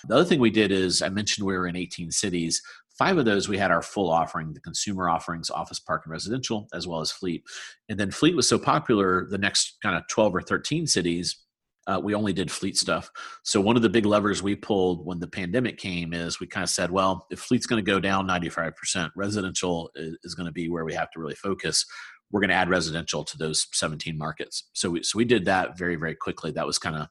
[0.08, 2.62] The other thing we did is I mentioned we were in 18 cities.
[2.98, 6.68] Five of those we had our full offering, the consumer offerings, office park and residential,
[6.74, 7.44] as well as fleet.
[7.90, 11.46] And then fleet was so popular, the next kind of 12 or 13 cities,
[11.88, 13.12] uh, we only did fleet stuff.
[13.44, 16.64] So one of the big levers we pulled when the pandemic came is we kind
[16.64, 20.52] of said, well, if fleet's going to go down 95%, residential is, is going to
[20.52, 21.86] be where we have to really focus.
[22.32, 24.70] We're going to add residential to those 17 markets.
[24.74, 26.52] So we, so we did that very, very quickly.
[26.52, 27.08] That was kind of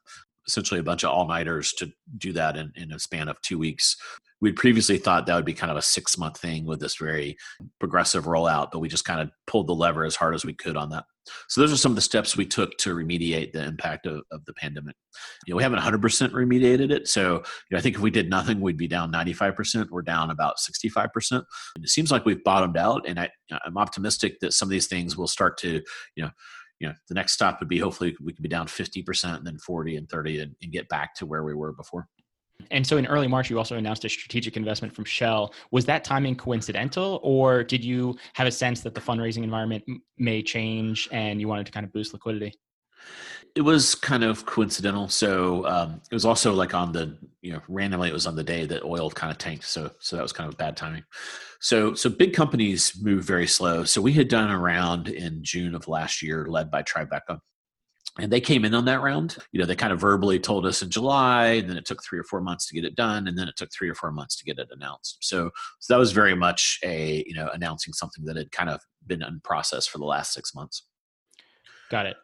[0.48, 3.58] essentially a bunch of all nighters to do that in, in a span of two
[3.58, 3.96] weeks.
[4.44, 7.38] We'd previously thought that would be kind of a six month thing with this very
[7.80, 10.76] progressive rollout, but we just kind of pulled the lever as hard as we could
[10.76, 11.04] on that.
[11.48, 14.44] So those are some of the steps we took to remediate the impact of, of
[14.44, 14.96] the pandemic.
[15.46, 15.98] You know, we haven't 100%
[16.32, 17.08] remediated it.
[17.08, 19.88] So you know, I think if we did nothing, we'd be down 95%.
[19.88, 21.08] We're down about 65%.
[21.32, 21.46] And
[21.82, 23.08] it seems like we've bottomed out.
[23.08, 23.30] And I,
[23.64, 25.80] I'm optimistic that some of these things will start to,
[26.16, 26.30] you know,
[26.80, 29.58] you know the next stop would be hopefully we could be down 50% and then
[29.58, 32.08] 40 and 30 and, and get back to where we were before
[32.70, 35.54] and so in early March, you also announced a strategic investment from Shell.
[35.70, 39.84] Was that timing coincidental, or did you have a sense that the fundraising environment
[40.18, 42.54] may change and you wanted to kind of boost liquidity?
[43.54, 45.08] it was kind of coincidental.
[45.08, 48.42] So um, it was also like on the you know randomly it was on the
[48.42, 49.64] day that oil kind of tanked.
[49.64, 51.04] So so that was kind of bad timing.
[51.60, 53.84] So so big companies move very slow.
[53.84, 57.38] So we had done a round in June of last year, led by Tribeca.
[58.20, 59.36] And they came in on that round.
[59.50, 62.18] You know, they kind of verbally told us in July, and then it took three
[62.18, 64.36] or four months to get it done, and then it took three or four months
[64.36, 65.18] to get it announced.
[65.20, 65.50] So,
[65.80, 69.22] so that was very much a you know announcing something that had kind of been
[69.22, 70.86] in process for the last six months.
[71.90, 72.16] Got it.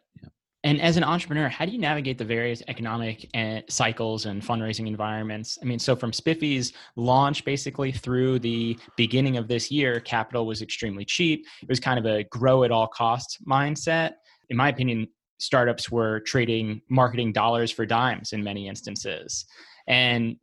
[0.63, 4.87] And as an entrepreneur, how do you navigate the various economic eh, cycles and fundraising
[4.87, 5.59] environments?
[5.63, 10.61] I mean, so from Spiffy's launch basically through the beginning of this year, capital was
[10.61, 11.47] extremely cheap.
[11.63, 14.13] It was kind of a grow at all costs mindset.
[14.51, 15.09] In my opinion,
[15.41, 19.47] startups were trading marketing dollars for dimes in many instances.
[19.89, 20.37] And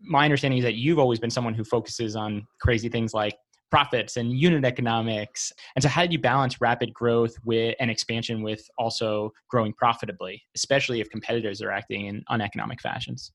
[0.00, 3.36] my understanding is that you've always been someone who focuses on crazy things like
[3.70, 5.52] profits and unit economics.
[5.74, 10.42] And so, how did you balance rapid growth with and expansion with also growing profitably,
[10.54, 13.32] especially if competitors are acting in uneconomic fashions?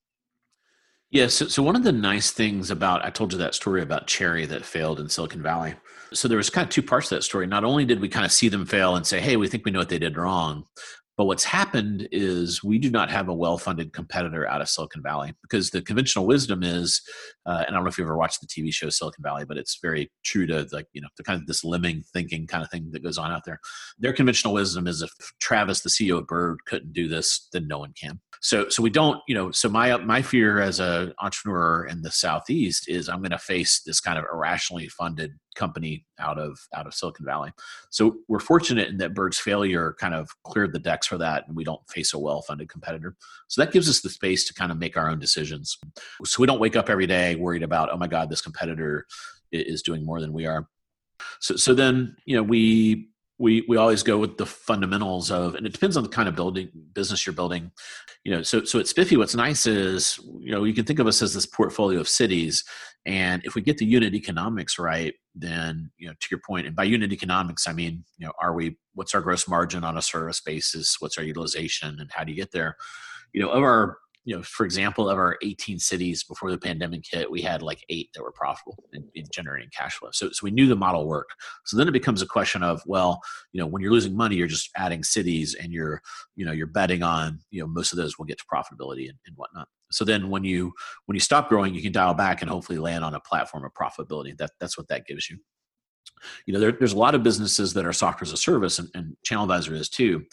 [1.14, 4.08] Yeah, so, so one of the nice things about I told you that story about
[4.08, 5.76] Cherry that failed in Silicon Valley.
[6.12, 7.46] So there was kind of two parts to that story.
[7.46, 9.70] Not only did we kind of see them fail and say, "Hey, we think we
[9.70, 10.64] know what they did wrong,"
[11.16, 15.02] But what's happened is we do not have a well funded competitor out of Silicon
[15.02, 17.00] Valley because the conventional wisdom is,
[17.46, 19.56] uh, and I don't know if you ever watched the TV show Silicon Valley, but
[19.56, 22.70] it's very true to like, you know, the kind of this lemming thinking kind of
[22.70, 23.60] thing that goes on out there.
[23.98, 27.78] Their conventional wisdom is if Travis, the CEO of Bird, couldn't do this, then no
[27.78, 28.20] one can.
[28.44, 32.10] So, so we don't, you know, so my, my fear as an entrepreneur in the
[32.10, 36.86] Southeast is I'm going to face this kind of irrationally funded company out of out
[36.86, 37.52] of Silicon Valley.
[37.88, 41.56] So we're fortunate in that Bird's failure kind of cleared the decks for that, and
[41.56, 43.16] we don't face a well-funded competitor.
[43.48, 45.78] So that gives us the space to kind of make our own decisions.
[46.26, 49.06] So we don't wake up every day worried about, oh my God, this competitor
[49.52, 50.68] is doing more than we are.
[51.40, 55.66] So so then you know we we we always go with the fundamentals of and
[55.66, 57.70] it depends on the kind of building business you're building.
[58.24, 61.06] You know so so at spiffy what's nice is you know you can think of
[61.06, 62.64] us as this portfolio of cities
[63.04, 66.74] and if we get the unit economics right then you know to your point and
[66.74, 70.02] by unit economics i mean you know are we what's our gross margin on a
[70.02, 70.96] service basis?
[71.00, 71.98] What's our utilization?
[72.00, 72.76] And how do you get there?
[73.32, 77.04] You know of our you know, for example, of our 18 cities before the pandemic
[77.10, 80.08] hit, we had like eight that were profitable in, in generating cash flow.
[80.12, 81.34] So, so we knew the model worked.
[81.66, 83.20] So then it becomes a question of, well,
[83.52, 86.00] you know, when you're losing money, you're just adding cities and you're,
[86.36, 89.18] you know, you're betting on, you know, most of those will get to profitability and,
[89.26, 89.68] and whatnot.
[89.90, 90.72] So then when you
[91.06, 93.72] when you stop growing, you can dial back and hopefully land on a platform of
[93.74, 94.36] profitability.
[94.38, 95.38] That that's what that gives you
[96.46, 98.88] you know there, there's a lot of businesses that are software as a service and,
[98.94, 100.24] and channel advisor is too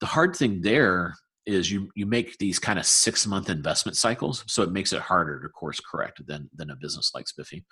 [0.00, 1.14] the hard thing there
[1.46, 5.00] is you you make these kind of six month investment cycles so it makes it
[5.00, 7.64] harder to course correct than than a business like spiffy.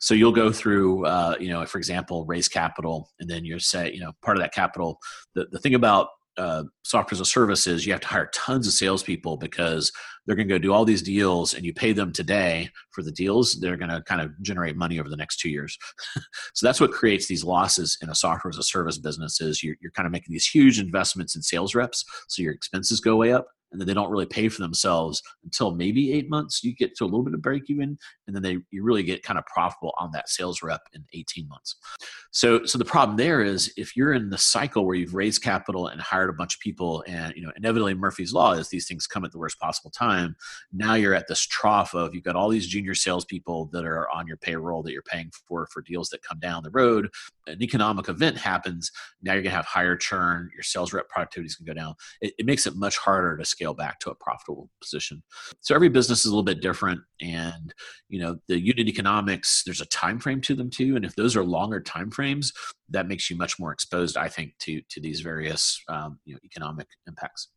[0.00, 3.92] So you'll go through uh, you know for example raise capital and then you're say
[3.92, 4.98] you know part of that capital
[5.34, 8.66] the, the thing about uh, software as a service is you have to hire tons
[8.66, 9.90] of salespeople because
[10.26, 13.12] they're going to go do all these deals and you pay them today for the
[13.12, 15.76] deals they're going to kind of generate money over the next two years.
[16.54, 19.76] So that's what creates these losses in a software as a service business is you're,
[19.80, 23.32] you're kind of making these huge investments in sales reps so your expenses go way
[23.32, 26.62] up and then they don't really pay for themselves until maybe eight months.
[26.62, 29.22] You get to a little bit of break even, and then they you really get
[29.22, 31.76] kind of profitable on that sales rep in 18 months.
[32.30, 35.88] So so the problem there is if you're in the cycle where you've raised capital
[35.88, 39.06] and hired a bunch of people, and you know inevitably Murphy's law is these things
[39.06, 40.36] come at the worst possible time.
[40.72, 44.26] Now you're at this trough of you've got all these junior salespeople that are on
[44.26, 47.08] your payroll that you're paying for for deals that come down the road.
[47.46, 48.90] An economic event happens.
[49.22, 50.50] Now you're gonna have higher churn.
[50.54, 51.94] Your sales rep productivity is gonna go down.
[52.20, 55.22] It, it makes it much harder to scale back to a profitable position.
[55.60, 57.74] So every business is a little bit different, and
[58.08, 59.62] you know the unit economics.
[59.64, 62.52] There's a time frame to them too, and if those are longer time frames,
[62.90, 66.40] that makes you much more exposed, I think, to to these various um, you know
[66.44, 67.48] economic impacts.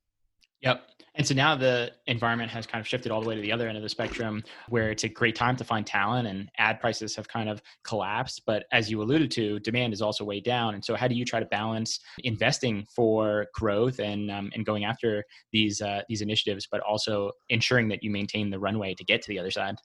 [0.62, 0.82] Yep.
[1.20, 3.68] And so now the environment has kind of shifted all the way to the other
[3.68, 7.14] end of the spectrum where it's a great time to find talent and ad prices
[7.18, 8.44] have kind of collapsed.
[8.46, 10.76] But as you alluded to, demand is also way down.
[10.76, 14.86] And so how do you try to balance investing for growth and, um, and going
[14.86, 19.22] after these, uh, these initiatives, but also ensuring that you maintain the runway to get
[19.24, 19.76] to the other side?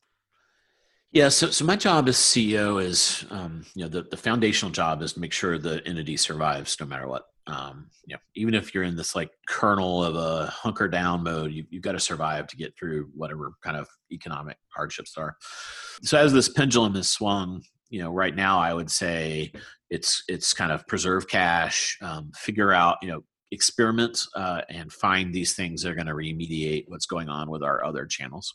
[1.10, 5.02] Yeah, so so my job as CEO is, um, you know, the, the foundational job
[5.02, 8.74] is to make sure the entity survives no matter what um, you know, even if
[8.74, 12.46] you're in this like kernel of a hunker down mode, you, you've got to survive
[12.48, 15.36] to get through whatever kind of economic hardships are.
[16.02, 19.52] So as this pendulum is swung, you know, right now I would say
[19.90, 25.32] it's it's kind of preserve cash, um, figure out, you know, experiment uh, and find
[25.32, 28.54] these things that are going to remediate what's going on with our other channels.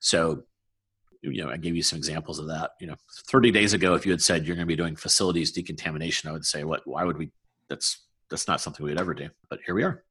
[0.00, 0.44] So
[1.22, 2.70] you know, I gave you some examples of that.
[2.80, 2.94] You know,
[3.26, 6.32] 30 days ago, if you had said you're going to be doing facilities decontamination, I
[6.32, 6.82] would say, what?
[6.86, 7.32] Why would we
[7.68, 10.04] that's that's not something we'd ever do but here we are.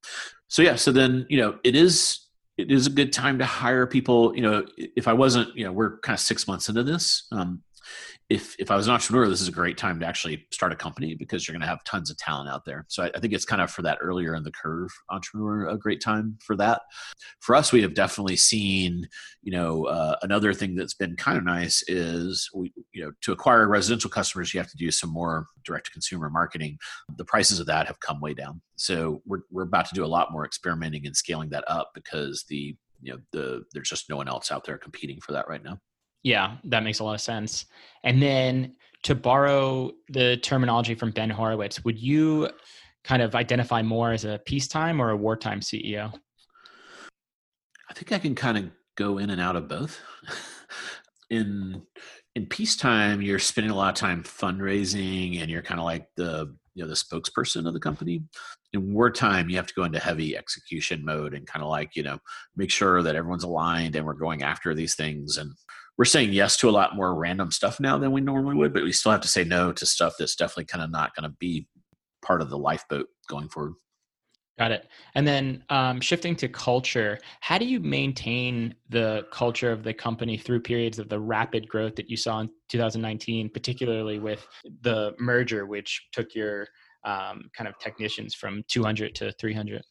[0.47, 2.19] So yeah so then you know it is
[2.57, 4.35] it is a good time to hire people.
[4.35, 7.63] You know if i wasn't you know we're kind of six months into this um,
[8.29, 10.75] if if I was an entrepreneur, this is a great time to actually start a
[10.75, 12.85] company because you're going to have tons of talent out there.
[12.89, 15.77] So I, I, think it's kind of for that earlier in the curve entrepreneur a
[15.77, 16.81] great time for that.
[17.39, 19.07] For us, we have definitely seen,
[19.41, 23.31] you know, uh, another thing that's been kind of nice is we, you know, to
[23.31, 26.77] acquire residential customers, you have to do some more direct to consumer marketing.
[27.15, 28.61] The prices of that have come way down.
[28.75, 32.43] So we're we're about to do a lot more experimenting and scaling that up because
[32.49, 35.63] the you know the there's just no one else out there competing for that right
[35.63, 35.79] now.
[36.27, 37.67] Yeah, that makes a lot of sense.
[38.03, 42.49] And then to borrow the terminology from Ben Horowitz, would you
[43.05, 46.13] kind of identify more as a peacetime or a wartime CEO?
[47.89, 48.65] I think I can kind of
[48.97, 50.01] go in and out of both.
[51.29, 51.83] in
[52.35, 56.53] in peacetime, you're spending a lot of time fundraising and you're kind of like the
[56.73, 58.21] you know the spokesperson of the company.
[58.73, 62.03] In wartime, you have to go into heavy execution mode and kind of like you
[62.03, 62.19] know
[62.57, 65.53] make sure that everyone's aligned and we're going after these things and
[65.97, 68.83] we're saying yes to a lot more random stuff now than we normally would, but
[68.83, 71.35] we still have to say no to stuff that's definitely kind of not going to
[71.39, 71.67] be
[72.23, 73.73] part of the lifeboat going forward.
[74.57, 74.87] Got it.
[75.13, 80.35] And then um, shifting to culture, how do you maintain the culture of the company
[80.35, 84.47] through periods of the rapid growth that you saw in 2019, particularly with
[84.81, 86.67] the merger, which took your
[87.05, 89.83] um, kind of technicians from 200 to 300?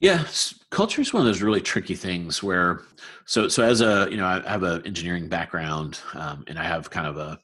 [0.00, 0.26] Yeah,
[0.70, 2.82] culture is one of those really tricky things where,
[3.24, 6.90] so so as a you know I have an engineering background um, and I have
[6.90, 7.38] kind of a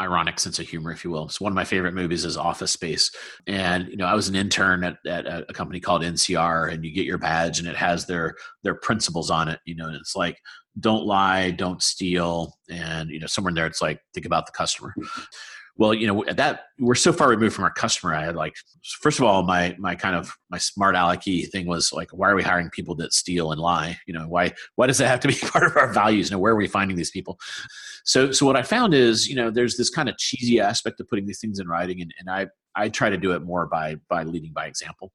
[0.00, 1.28] ironic sense of humor, if you will.
[1.28, 3.10] So one of my favorite movies is Office Space,
[3.46, 6.92] and you know I was an intern at, at a company called NCR, and you
[6.92, 9.60] get your badge and it has their their principles on it.
[9.64, 10.38] You know, and it's like
[10.78, 14.52] don't lie, don't steal, and you know somewhere in there it's like think about the
[14.52, 14.94] customer
[15.80, 18.54] well you know that we're so far removed from our customer i had like
[19.00, 22.36] first of all my my kind of my smart alecky thing was like why are
[22.36, 23.98] we hiring people that steal and lie?
[24.06, 26.30] You know why why does that have to be part of our values?
[26.30, 27.38] You know where are we finding these people?
[28.04, 31.08] So so what i found is you know there's this kind of cheesy aspect of
[31.08, 33.96] putting these things in writing and, and i i try to do it more by
[34.08, 35.12] by leading by example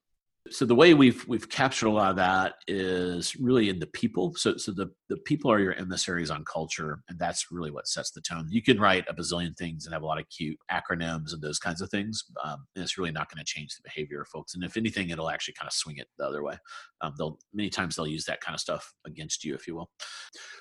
[0.52, 4.36] So the way we've we've captured a lot of that is really in the people.
[4.36, 8.12] So so the the people are your emissaries on culture, and that's really what sets
[8.12, 8.46] the tone.
[8.50, 11.58] You can write a bazillion things and have a lot of cute acronyms and those
[11.58, 14.54] kinds of things, um, and it's really not going to change the behavior of folks.
[14.54, 16.58] And if anything, it'll actually kind of swing it the other way.
[17.02, 19.90] Um, they'll many times they'll use that kind of stuff against you, if you will.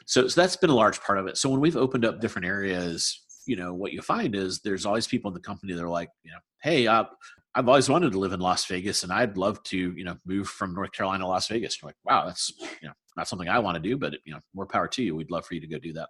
[0.06, 1.36] So so that's been a large part of it.
[1.36, 5.06] So when we've opened up different areas you know what you find is there's always
[5.06, 7.04] people in the company that are like you know hey uh,
[7.54, 10.48] I've always wanted to live in Las Vegas and I'd love to, you know, move
[10.48, 11.80] from North Carolina to Las Vegas.
[11.80, 12.52] You're like, wow, that's,
[12.82, 15.14] you know, not something I want to do, but, you know, more power to you.
[15.14, 16.08] We'd love for you to go do that.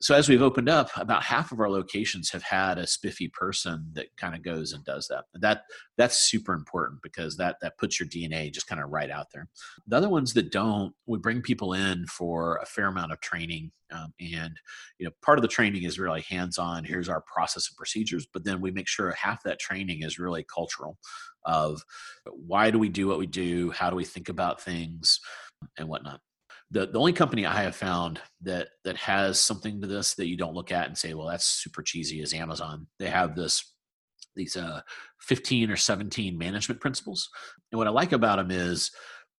[0.00, 3.90] So as we've opened up, about half of our locations have had a spiffy person
[3.94, 5.24] that kind of goes and does that.
[5.34, 5.62] That
[5.96, 9.48] that's super important because that that puts your DNA just kind of right out there.
[9.86, 13.72] The other ones that don't, we bring people in for a fair amount of training
[13.90, 14.54] um, and
[14.98, 16.84] you know, part of the training is really hands-on.
[16.84, 20.44] Here's our process and procedures, but then we make sure half that training is really
[20.44, 20.98] cultural.
[21.44, 21.82] Of
[22.26, 23.70] why do we do what we do?
[23.70, 25.20] How do we think about things,
[25.78, 26.20] and whatnot.
[26.70, 30.36] The, the only company I have found that that has something to this that you
[30.36, 32.86] don't look at and say, well, that's super cheesy is Amazon.
[32.98, 33.72] They have this
[34.36, 34.82] these uh,
[35.20, 37.28] 15 or 17 management principles.
[37.72, 38.90] And what I like about them is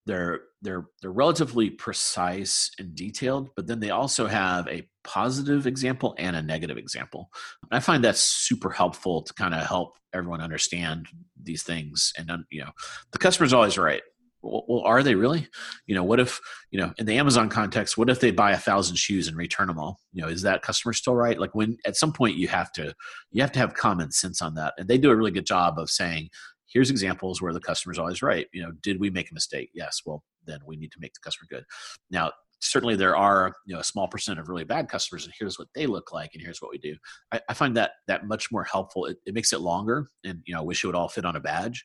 [0.06, 6.16] they're they're they're relatively precise and detailed but then they also have a positive example
[6.18, 7.30] and a negative example
[7.70, 11.06] and i find that's super helpful to kind of help everyone understand
[11.44, 12.72] these things and you know
[13.12, 14.02] the customer's always right
[14.42, 15.48] well, are they really
[15.86, 16.40] you know what if
[16.72, 19.68] you know in the amazon context what if they buy a thousand shoes and return
[19.68, 22.48] them all you know is that customer still right like when at some point you
[22.48, 22.94] have to
[23.32, 25.78] you have to have common sense on that and they do a really good job
[25.78, 26.30] of saying
[26.72, 28.48] here's examples where the customer's always right.
[28.54, 29.72] You know, did we make a mistake?
[29.74, 30.02] Yes.
[30.06, 31.66] Well, then we need to make the customer good.
[32.10, 35.58] Now, certainly there are you know a small percent of really bad customers, and here's
[35.58, 36.96] what they look like, and here's what we do.
[37.32, 39.06] I, I find that that much more helpful.
[39.06, 41.36] It, it, makes it longer, and you know, I wish it would all fit on
[41.36, 41.84] a badge,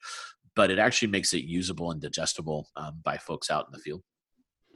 [0.57, 4.03] but it actually makes it usable and digestible um, by folks out in the field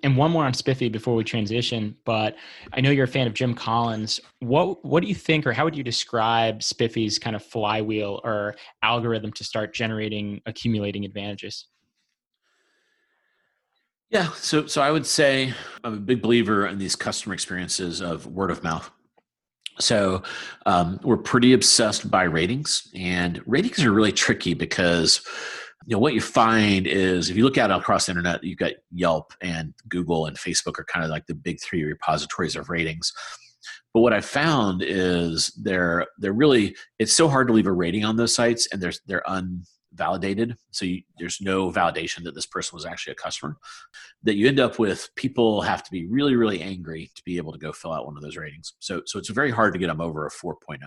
[0.03, 1.97] and one more on Spiffy before we transition.
[2.05, 2.37] But
[2.73, 4.21] I know you're a fan of Jim Collins.
[4.41, 8.55] What what do you think, or how would you describe Spiffy's kind of flywheel or
[8.83, 11.67] algorithm to start generating accumulating advantages?
[14.11, 15.53] Yeah, so so I would say
[15.85, 18.91] I'm a big believer in these customer experiences of word of mouth.
[19.81, 20.23] So
[20.67, 25.21] um, we're pretty obsessed by ratings, and ratings are really tricky because
[25.87, 28.59] you know what you find is if you look at it across the internet you've
[28.59, 32.69] got yelp and google and facebook are kind of like the big three repositories of
[32.71, 33.13] ratings.
[33.95, 38.05] But what i found is they're they're really it's so hard to leave a rating
[38.05, 40.57] on those sites and they're they're unvalidated.
[40.71, 43.57] So you, there's no validation that this person was actually a customer
[44.23, 47.53] that you end up with people have to be really really angry to be able
[47.53, 48.75] to go fill out one of those ratings.
[48.79, 50.79] So so it's very hard to get them over a 4.0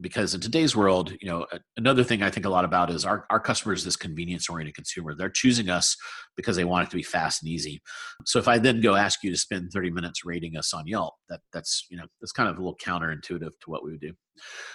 [0.00, 3.26] because in today's world you know another thing i think a lot about is our,
[3.30, 5.14] our customers this convenience oriented consumer.
[5.14, 5.96] They're choosing us
[6.36, 7.82] because they want it to be fast and easy.
[8.24, 11.14] So if i then go ask you to spend 30 minutes rating us on yelp
[11.28, 14.12] that that's you know that's kind of a little counterintuitive to what we would do.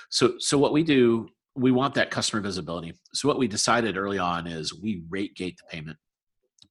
[0.10, 2.94] So so what we do we want that customer visibility.
[3.14, 5.98] So what we decided early on is we rate gate the payment.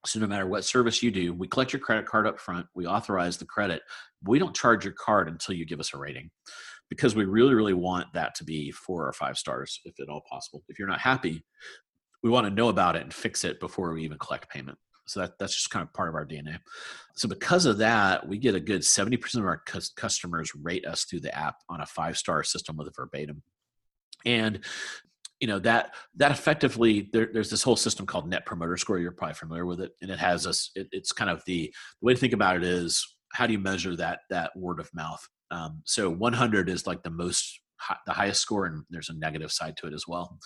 [0.05, 2.87] So no matter what service you do, we collect your credit card up front, we
[2.87, 3.83] authorize the credit.
[4.23, 6.31] We don't charge your card until you give us a rating
[6.89, 10.23] because we really, really want that to be four or five stars if at all
[10.29, 10.63] possible.
[10.69, 11.45] If you're not happy,
[12.23, 14.79] we want to know about it and fix it before we even collect payment.
[15.07, 16.59] So that, that's just kind of part of our DNA.
[17.15, 21.05] So because of that, we get a good 70% of our cu- customers rate us
[21.05, 23.43] through the app on a five star system with a verbatim.
[24.25, 24.65] And
[25.41, 29.13] you know that that effectively there, there's this whole system called net promoter score you're
[29.13, 32.15] probably familiar with it and it has us it, it's kind of the, the way
[32.15, 35.83] to think about it is how do you measure that that word of mouth um,
[35.85, 37.61] so 100 is like the most
[38.07, 40.39] the highest score, and there's a negative side to it as well.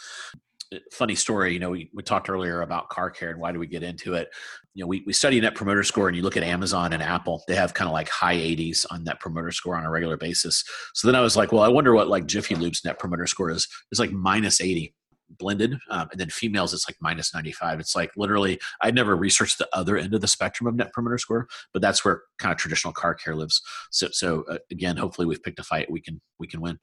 [0.74, 3.58] Uh, funny story, you know, we, we talked earlier about car care and why do
[3.58, 4.28] we get into it?
[4.74, 7.42] You know, we, we study net promoter score and you look at Amazon and Apple,
[7.48, 10.62] they have kind of like high 80s on net promoter score on a regular basis.
[10.94, 13.50] So then I was like, well, I wonder what like Jiffy Lube's net promoter score
[13.50, 13.66] is.
[13.90, 14.94] It's like minus 80
[15.38, 19.58] blended um, and then females it's like minus 95 it's like literally i never researched
[19.58, 22.58] the other end of the spectrum of net promoter score but that's where kind of
[22.58, 23.62] traditional car care lives.
[23.90, 26.78] So so uh, again hopefully we've picked a fight we can we can win.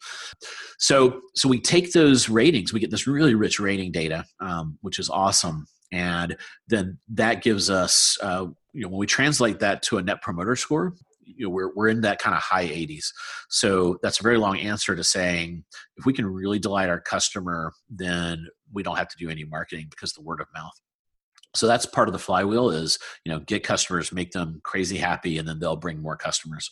[0.77, 4.99] So so we take those ratings we get this really rich rating data um, which
[4.99, 9.97] is awesome and then that gives us uh, you know when we translate that to
[9.97, 10.93] a net promoter score
[11.35, 13.05] you know we're, we're in that kind of high 80s
[13.49, 15.63] so that's a very long answer to saying
[15.97, 19.87] if we can really delight our customer then we don't have to do any marketing
[19.89, 20.79] because the word of mouth.
[21.55, 25.37] So that's part of the flywheel is you know get customers make them crazy happy
[25.37, 26.69] and then they'll bring more customers.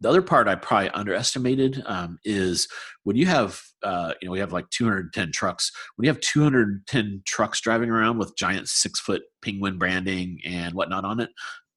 [0.00, 2.68] The other part I probably underestimated um, is
[3.04, 5.70] when you have, uh, you know, we have like 210 trucks.
[5.94, 11.04] When you have 210 trucks driving around with giant six foot penguin branding and whatnot
[11.04, 11.30] on it,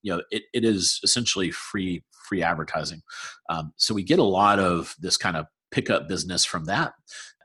[0.08, 3.02] you know, it, it is essentially free free advertising.
[3.50, 6.94] Um, so we get a lot of this kind of pickup business from that.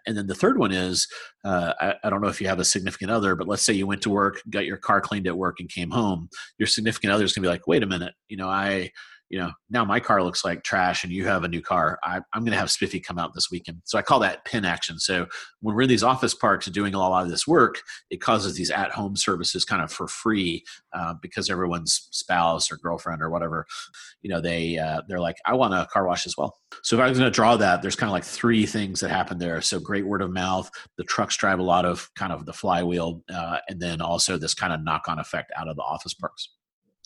[0.07, 1.09] And then the third one is
[1.45, 3.87] uh, I, I, don't know if you have a significant other, but let's say you
[3.87, 6.29] went to work, got your car cleaned at work, and came home.
[6.59, 8.91] Your significant other is going to be like, wait a minute, you know, I
[9.33, 11.99] you know, now my car looks like trash and you have a new car.
[12.05, 13.81] I, am going to have Spiffy come out this weekend.
[13.85, 14.99] So I call that pin action.
[14.99, 15.27] So
[15.63, 17.81] when we're in these office parks doing a lot of this work,
[18.11, 22.77] it causes these at home services kind of for free uh, because everyone's spouse or
[22.77, 23.67] girlfriend or whatever,
[24.21, 26.59] you know, they, uh, they're like, I want a car wash as well.
[26.83, 29.09] So if I was going to draw that, there's kind of like three things that
[29.09, 29.63] happen there.
[29.63, 33.23] So great word of mouth, the trucks drive a lot of kind of the flywheel,
[33.35, 36.51] uh, and then also this kind of knock on effect out of the office parks.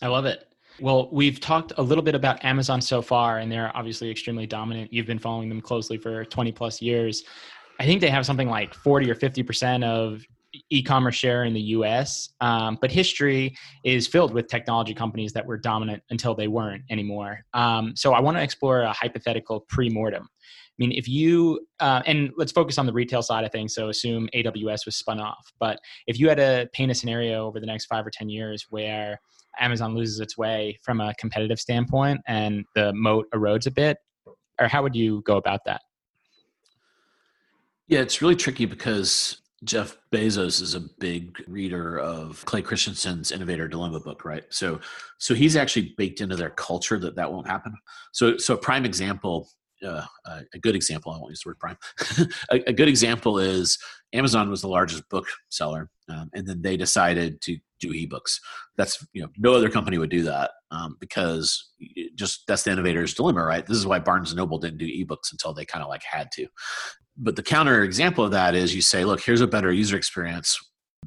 [0.01, 0.45] I love it.
[0.79, 4.93] Well, we've talked a little bit about Amazon so far, and they're obviously extremely dominant.
[4.93, 7.23] You've been following them closely for 20 plus years.
[7.79, 10.21] I think they have something like 40 or 50% of
[10.69, 12.29] e-commerce share in the US.
[12.41, 17.43] Um, but history is filled with technology companies that were dominant until they weren't anymore.
[17.53, 20.23] Um, so I want to explore a hypothetical pre-mortem.
[20.23, 23.73] I mean, if you uh, and let's focus on the retail side of things.
[23.73, 25.51] So assume AWS was spun off.
[25.59, 28.67] But if you had to paint a scenario over the next five or ten years
[28.69, 29.19] where
[29.59, 33.97] Amazon loses its way from a competitive standpoint and the moat erodes a bit?
[34.59, 35.81] Or how would you go about that?
[37.87, 43.67] Yeah, it's really tricky because Jeff Bezos is a big reader of Clay Christensen's Innovator
[43.67, 44.43] Dilemma book, right?
[44.49, 44.79] So,
[45.17, 47.75] so he's actually baked into their culture that that won't happen.
[48.11, 49.49] So, so a prime example,
[49.85, 50.05] uh,
[50.53, 51.77] a good example, I won't use the word prime.
[52.51, 53.77] a, a, good example is
[54.13, 58.39] Amazon was the largest book seller, um, and then they decided to do ebooks.
[58.75, 61.71] That's you know no other company would do that um, because
[62.15, 63.65] just that's the innovator's dilemma, right?
[63.65, 66.31] This is why Barnes and Noble didn't do ebooks until they kind of like had
[66.33, 66.47] to.
[67.17, 70.57] But the counter example of that is you say, look, here's a better user experience.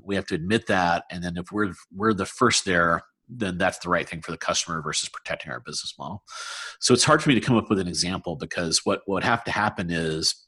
[0.03, 3.79] We have to admit that, and then if we're we're the first there, then that's
[3.79, 6.23] the right thing for the customer versus protecting our business model.
[6.81, 9.45] So it's hard for me to come up with an example because what would have
[9.45, 10.47] to happen is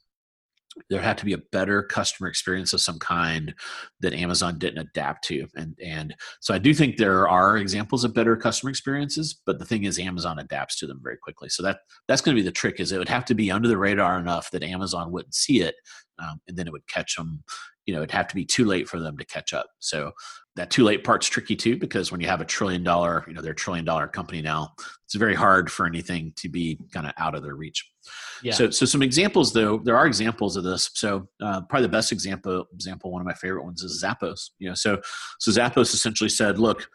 [0.89, 3.55] there had to be a better customer experience of some kind
[4.01, 5.47] that Amazon didn't adapt to.
[5.55, 9.65] And and so I do think there are examples of better customer experiences, but the
[9.65, 11.49] thing is Amazon adapts to them very quickly.
[11.49, 13.69] So that that's going to be the trick is it would have to be under
[13.69, 15.75] the radar enough that Amazon wouldn't see it
[16.23, 17.43] um, and then it would catch them
[17.87, 19.67] you know it'd have to be too late for them to catch up.
[19.79, 20.13] So
[20.55, 23.41] that too late part's tricky too because when you have a trillion dollar you know
[23.41, 24.73] they're a trillion dollar company now
[25.05, 27.89] it's very hard for anything to be kind of out of their reach.
[28.43, 28.53] Yeah.
[28.53, 30.91] so so some examples though there are examples of this.
[30.95, 34.69] So uh, probably the best example example one of my favorite ones is zappos you
[34.69, 34.75] know.
[34.75, 35.01] So
[35.39, 36.89] so zappos essentially said look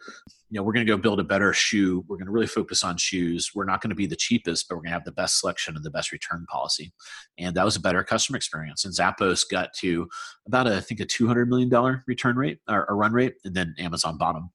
[0.50, 2.04] you know we're going to go build a better shoe.
[2.08, 3.50] We're going to really focus on shoes.
[3.54, 5.76] We're not going to be the cheapest but we're going to have the best selection
[5.76, 6.92] and the best return policy.
[7.38, 8.84] And that was a better customer experience.
[8.84, 10.08] And zappos got to
[10.46, 13.54] about a, I think a 200 million dollar return rate or, a run rate and
[13.54, 14.50] then amazon bought them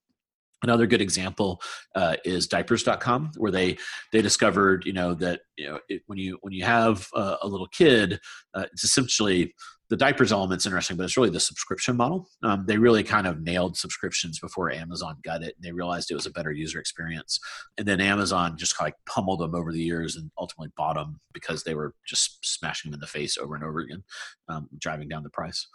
[0.64, 1.62] Another good example
[1.94, 3.78] uh, is diapers.com, where they
[4.14, 7.48] they discovered you know that you know it, when you when you have a, a
[7.48, 8.20] little kid,
[8.54, 9.54] uh, it's essentially
[9.90, 12.30] the diapers element's interesting, but it's really the subscription model.
[12.42, 15.56] Um, they really kind of nailed subscriptions before Amazon got it.
[15.56, 17.40] And they realized it was a better user experience.
[17.78, 21.64] And then Amazon just like pummeled them over the years and ultimately bought them because
[21.64, 24.04] they were just smashing them in the face over and over again,
[24.48, 25.68] um, driving down the price.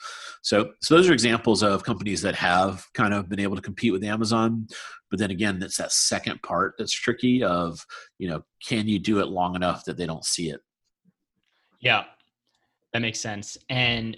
[0.43, 3.93] So, so those are examples of companies that have kind of been able to compete
[3.93, 4.67] with Amazon.
[5.11, 7.85] But then again, that's that second part that's tricky of,
[8.19, 10.61] you know, can you do it long enough that they don't see it?
[11.81, 12.05] Yeah,
[12.93, 13.59] that makes sense.
[13.69, 14.17] And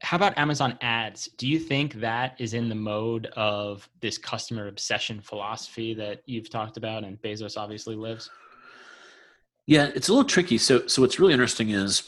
[0.00, 1.28] how about Amazon ads?
[1.38, 6.50] Do you think that is in the mode of this customer obsession philosophy that you've
[6.50, 8.28] talked about and Bezos obviously lives?
[9.66, 10.58] Yeah, it's a little tricky.
[10.58, 12.02] So so what's really interesting is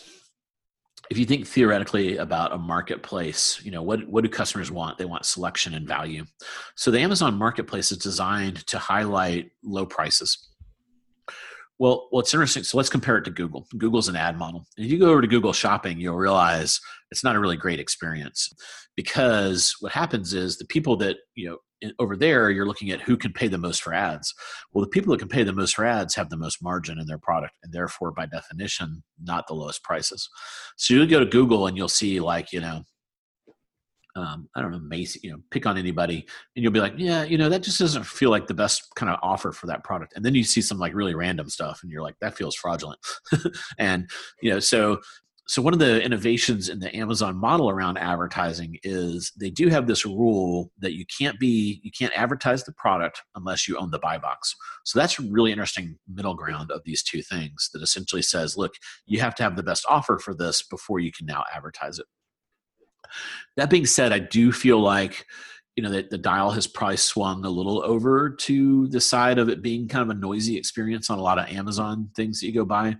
[1.10, 4.98] if you think theoretically about a marketplace, you know, what what do customers want?
[4.98, 6.24] They want selection and value.
[6.74, 10.48] So the Amazon marketplace is designed to highlight low prices
[11.78, 12.62] well, well, it's interesting.
[12.62, 13.66] So let's compare it to Google.
[13.76, 14.66] Google's an ad model.
[14.76, 18.52] If you go over to Google Shopping, you'll realize it's not a really great experience
[18.96, 21.58] because what happens is the people that you know
[21.98, 24.32] over there, you're looking at who can pay the most for ads.
[24.72, 27.06] Well, the people that can pay the most for ads have the most margin in
[27.06, 30.28] their product, and therefore, by definition, not the lowest prices.
[30.76, 32.84] So you'll go to Google and you'll see like you know
[34.16, 37.24] um, I don't know, Macy, you know, pick on anybody, and you'll be like, yeah,
[37.24, 40.12] you know, that just doesn't feel like the best kind of offer for that product.
[40.14, 43.00] And then you see some like really random stuff, and you're like, that feels fraudulent.
[43.78, 44.08] and
[44.40, 45.00] you know, so
[45.46, 49.86] so one of the innovations in the Amazon model around advertising is they do have
[49.86, 53.98] this rule that you can't be you can't advertise the product unless you own the
[53.98, 54.54] buy box.
[54.84, 58.74] So that's really interesting middle ground of these two things that essentially says, look,
[59.06, 62.06] you have to have the best offer for this before you can now advertise it.
[63.56, 65.26] That being said, I do feel like
[65.76, 69.48] you know that the dial has probably swung a little over to the side of
[69.48, 72.52] it being kind of a noisy experience on a lot of Amazon things that you
[72.52, 72.96] go buy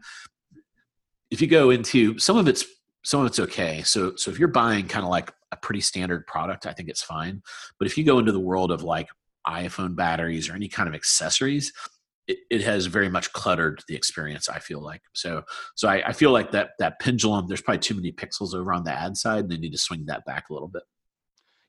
[1.35, 2.65] if you go into some of it's
[3.05, 3.83] some of it's okay.
[3.83, 7.03] So so if you're buying kind of like a pretty standard product, I think it's
[7.03, 7.43] fine.
[7.79, 9.09] But if you go into the world of like
[9.47, 11.73] iPhone batteries or any kind of accessories,
[12.27, 14.49] it, it has very much cluttered the experience.
[14.49, 15.43] I feel like so
[15.75, 17.47] so I, I feel like that that pendulum.
[17.47, 20.07] There's probably too many pixels over on the ad side, and they need to swing
[20.07, 20.83] that back a little bit.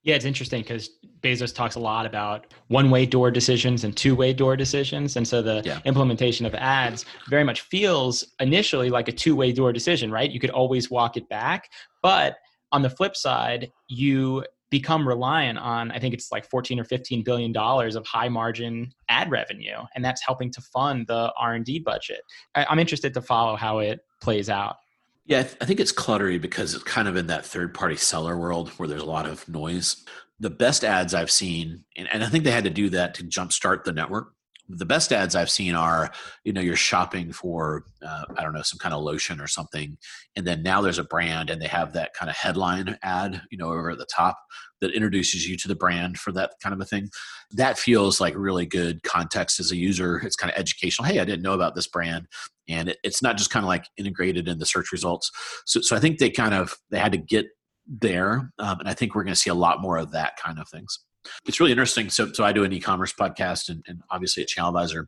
[0.04, 0.92] Yeah, it's interesting because
[1.22, 5.16] Bezos talks a lot about one way door decisions and two way door decisions.
[5.16, 5.80] And so the yeah.
[5.86, 10.30] implementation of ads very much feels initially like a two way door decision, right?
[10.30, 11.72] You could always walk it back.
[12.04, 12.36] But
[12.72, 17.24] on the flip side, you become reliant on i think it's like 14 or 15
[17.24, 22.22] billion dollars of high margin ad revenue and that's helping to fund the r&d budget
[22.56, 24.78] I, i'm interested to follow how it plays out
[25.26, 27.96] yeah, I, th- I think it's cluttery because it's kind of in that third party
[27.96, 30.06] seller world where there's a lot of noise.
[30.40, 33.24] The best ads I've seen, and, and I think they had to do that to
[33.24, 34.35] jumpstart the network.
[34.68, 36.12] The best ads I've seen are,
[36.44, 39.98] you know, you're shopping for, uh, I don't know, some kind of lotion or something,
[40.36, 43.58] and then now there's a brand and they have that kind of headline ad, you
[43.58, 44.38] know, over at the top
[44.82, 47.10] that introduces you to the brand for that kind of a thing.
[47.52, 50.18] That feels like really good context as a user.
[50.18, 51.08] It's kind of educational.
[51.08, 52.28] Hey, I didn't know about this brand
[52.68, 55.32] and it, it's not just kind of like integrated in the search results.
[55.66, 57.48] So, so I think they kind of they had to get
[57.88, 60.60] there, um, and I think we're going to see a lot more of that kind
[60.60, 61.00] of things.
[61.46, 62.10] It's really interesting.
[62.10, 65.06] So, so I do an e-commerce podcast, and, and obviously at ChannelAdvisor,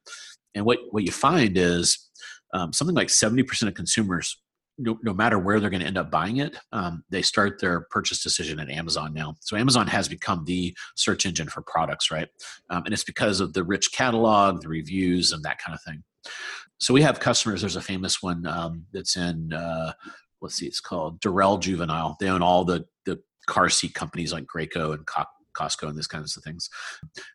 [0.55, 2.09] and what what you find is
[2.53, 4.41] um, something like seventy percent of consumers
[4.79, 7.87] no, no, matter where they're going to end up buying it, um, they start their
[7.89, 9.33] purchase decision at Amazon now.
[9.41, 12.27] So Amazon has become the search engine for products, right?
[12.69, 16.03] Um, and it's because of the rich catalog, the reviews, and that kind of thing
[16.79, 17.61] so we have customers.
[17.61, 19.93] There's a famous one um, that's in uh,
[20.41, 22.17] let's see, it's called Dorel Juvenile.
[22.19, 25.23] They own all the the car seat companies like Graco and Co-
[25.57, 26.69] Cosco and these kinds of things.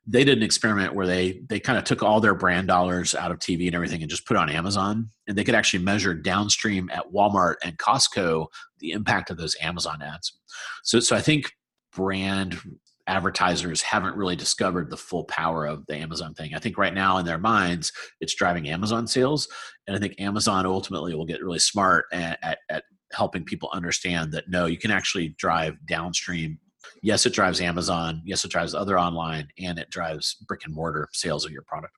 [0.06, 3.30] They did an experiment where they they kind of took all their brand dollars out
[3.30, 6.90] of TV and everything and just put on Amazon, and they could actually measure downstream
[6.90, 8.46] at Walmart and Costco
[8.78, 10.38] the impact of those Amazon ads.
[10.82, 11.52] So so I think
[11.94, 12.58] brand
[13.06, 16.54] advertisers haven't really discovered the full power of the Amazon thing.
[16.54, 19.48] I think right now in their minds, it's driving Amazon sales.
[19.86, 24.32] And I think Amazon ultimately will get really smart at, at, at helping people understand
[24.32, 26.58] that no, you can actually drive downstream.
[27.02, 28.22] Yes, it drives Amazon.
[28.24, 31.94] Yes, it drives other online and it drives brick and mortar sales of your product.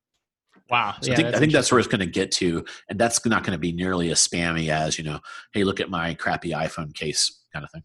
[0.70, 0.94] Wow.
[1.00, 2.64] So yeah, I think, I think that's where it's going to get to.
[2.88, 5.20] And that's not going to be nearly as spammy as, you know,
[5.52, 7.82] hey, look at my crappy iPhone case kind of thing.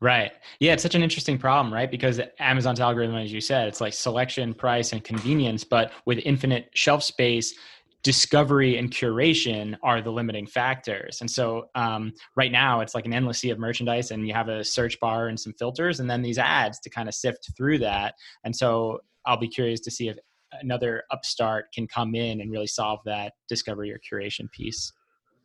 [0.00, 0.30] Right.
[0.60, 1.90] Yeah, it's such an interesting problem, right?
[1.90, 6.70] Because Amazon's algorithm, as you said, it's like selection, price, and convenience, but with infinite
[6.74, 7.54] shelf space,
[8.04, 11.20] discovery and curation are the limiting factors.
[11.20, 14.48] And so um, right now it's like an endless sea of merchandise and you have
[14.48, 17.78] a search bar and some filters and then these ads to kind of sift through
[17.78, 18.14] that.
[18.44, 20.18] And so I'll be curious to see if
[20.60, 24.92] another upstart can come in and really solve that discovery or curation piece.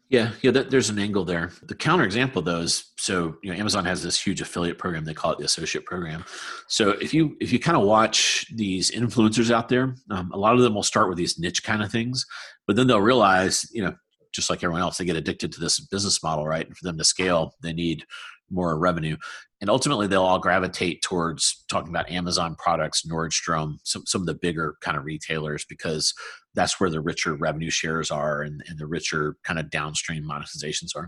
[0.10, 1.52] Yeah, yeah, that, there's an angle there.
[1.62, 5.06] The counterexample, though, is so you know Amazon has this huge affiliate program.
[5.06, 6.26] They call it the associate program.
[6.68, 10.56] So if you if you kind of watch these influencers out there, um, a lot
[10.56, 12.26] of them will start with these niche kind of things,
[12.66, 13.94] but then they'll realize, you know,
[14.34, 16.66] just like everyone else, they get addicted to this business model, right?
[16.66, 18.04] And for them to scale, they need
[18.50, 19.16] more revenue.
[19.62, 24.34] And ultimately, they'll all gravitate towards talking about Amazon products, Nordstrom, some, some of the
[24.34, 26.14] bigger kind of retailers, because
[26.56, 30.96] that's where the richer revenue shares are and, and the richer kind of downstream monetizations
[30.96, 31.08] are.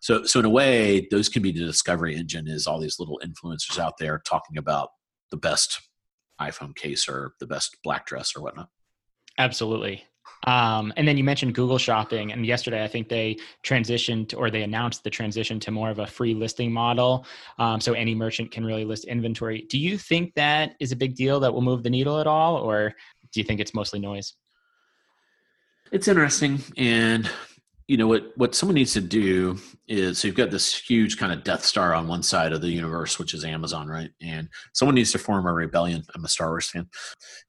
[0.00, 3.20] So, so in a way, those can be the discovery engine is all these little
[3.24, 4.90] influencers out there talking about
[5.30, 5.80] the best
[6.40, 8.68] iPhone case or the best black dress or whatnot.
[9.38, 10.04] Absolutely.
[10.44, 14.62] Um, and then you mentioned Google Shopping, and yesterday I think they transitioned or they
[14.62, 17.26] announced the transition to more of a free listing model,
[17.58, 19.66] um, so any merchant can really list inventory.
[19.70, 22.56] Do you think that is a big deal that will move the needle at all,
[22.56, 22.92] or
[23.32, 24.34] do you think it's mostly noise?
[25.92, 27.30] It's interesting, and
[27.86, 31.32] you know what what someone needs to do is so you've got this huge kind
[31.32, 34.10] of death star on one side of the universe which is amazon right?
[34.22, 36.02] And someone needs to form a rebellion.
[36.14, 36.88] I'm a star wars fan.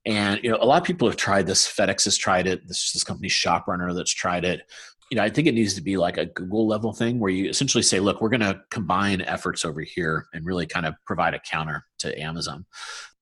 [0.05, 1.65] And you know a lot of people have tried this.
[1.65, 2.67] Fedex has tried it.
[2.67, 4.63] This this company shoprunner that's tried it.
[5.09, 7.49] You know i think it needs to be like a google level thing where you
[7.49, 11.33] essentially say look we're going to combine efforts over here and really kind of provide
[11.33, 12.65] a counter to amazon.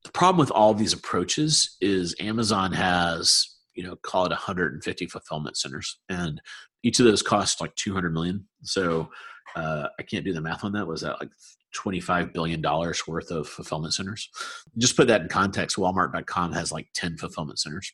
[0.03, 5.57] The problem with all these approaches is amazon has you know call it 150 fulfillment
[5.57, 6.41] centers and
[6.84, 9.09] each of those costs like 200 million so
[9.55, 10.88] uh, I can't do the math on that.
[10.88, 11.32] Was that like
[11.76, 14.30] $25 billion worth of fulfillment centers?
[14.78, 15.78] Just put that in context.
[15.78, 17.91] Walmart.com has like 10 fulfillment centers.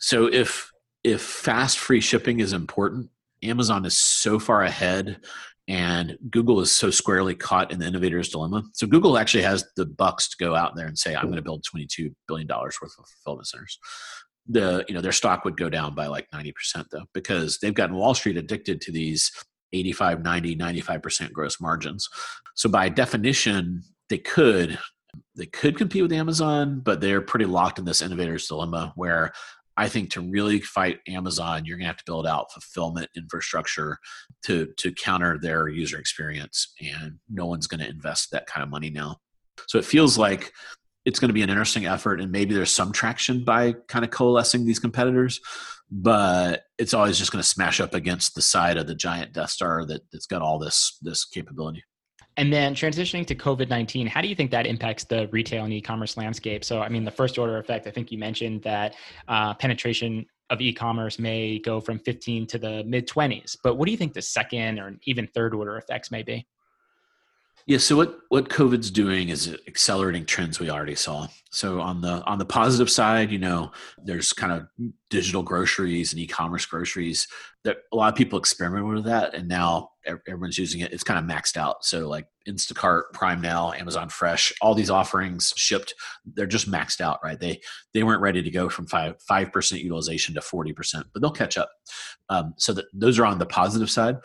[0.00, 0.70] So if
[1.04, 3.10] if fast free shipping is important,
[3.42, 5.20] Amazon is so far ahead
[5.66, 8.62] and Google is so squarely caught in the innovator's dilemma.
[8.72, 11.42] So Google actually has the bucks to go out there and say, I'm going to
[11.42, 13.78] build $22 billion worth of fulfillment centers.
[14.48, 16.52] The, you know, their stock would go down by like 90%
[16.90, 19.30] though, because they've gotten Wall Street addicted to these
[19.72, 22.08] 85, 90, 95% gross margins.
[22.54, 24.78] So by definition, they could
[25.36, 29.32] they could compete with Amazon, but they're pretty locked in this innovator's dilemma where
[29.76, 33.98] I think to really fight Amazon, you're going to have to build out fulfillment infrastructure
[34.44, 38.70] to to counter their user experience, and no one's going to invest that kind of
[38.70, 39.16] money now.
[39.68, 40.52] So it feels like
[41.04, 44.10] it's going to be an interesting effort, and maybe there's some traction by kind of
[44.10, 45.40] coalescing these competitors,
[45.90, 49.50] but it's always just going to smash up against the side of the giant Death
[49.50, 51.82] Star that, that's got all this this capability.
[52.38, 55.72] And then transitioning to COVID 19, how do you think that impacts the retail and
[55.72, 56.64] e commerce landscape?
[56.64, 58.94] So, I mean, the first order effect, I think you mentioned that
[59.28, 63.56] uh, penetration of e commerce may go from 15 to the mid 20s.
[63.62, 66.46] But what do you think the second or even third order effects may be?
[67.66, 67.78] Yeah.
[67.78, 71.28] So what what COVID's doing is accelerating trends we already saw.
[71.50, 73.70] So on the on the positive side, you know,
[74.04, 74.66] there's kind of
[75.10, 77.28] digital groceries and e-commerce groceries
[77.64, 80.92] that a lot of people experimented with that, and now everyone's using it.
[80.92, 81.84] It's kind of maxed out.
[81.84, 85.94] So like Instacart, Prime Now, Amazon Fresh, all these offerings shipped,
[86.24, 87.38] they're just maxed out, right?
[87.38, 87.60] They
[87.94, 91.30] they weren't ready to go from five five percent utilization to forty percent, but they'll
[91.30, 91.70] catch up.
[92.28, 94.16] Um, so that those are on the positive side.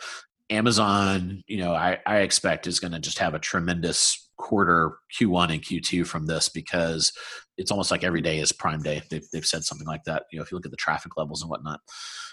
[0.50, 5.52] Amazon, you know, I, I expect is going to just have a tremendous quarter Q1
[5.52, 7.12] and Q2 from this because
[7.58, 9.02] it's almost like every day is Prime Day.
[9.10, 10.24] They've, they've said something like that.
[10.30, 11.80] You know, if you look at the traffic levels and whatnot.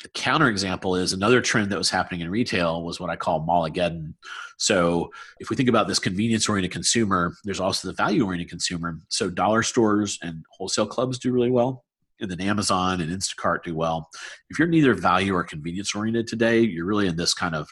[0.04, 3.46] The counter example is another trend that was happening in retail was what I call
[3.46, 4.14] Mallageddon.
[4.58, 5.10] So
[5.40, 9.00] if we think about this convenience oriented consumer, there's also the value oriented consumer.
[9.10, 11.84] So dollar stores and wholesale clubs do really well
[12.20, 14.10] and then Amazon and Instacart do well.
[14.50, 17.70] If you're neither value or convenience oriented today, you're really in this kind of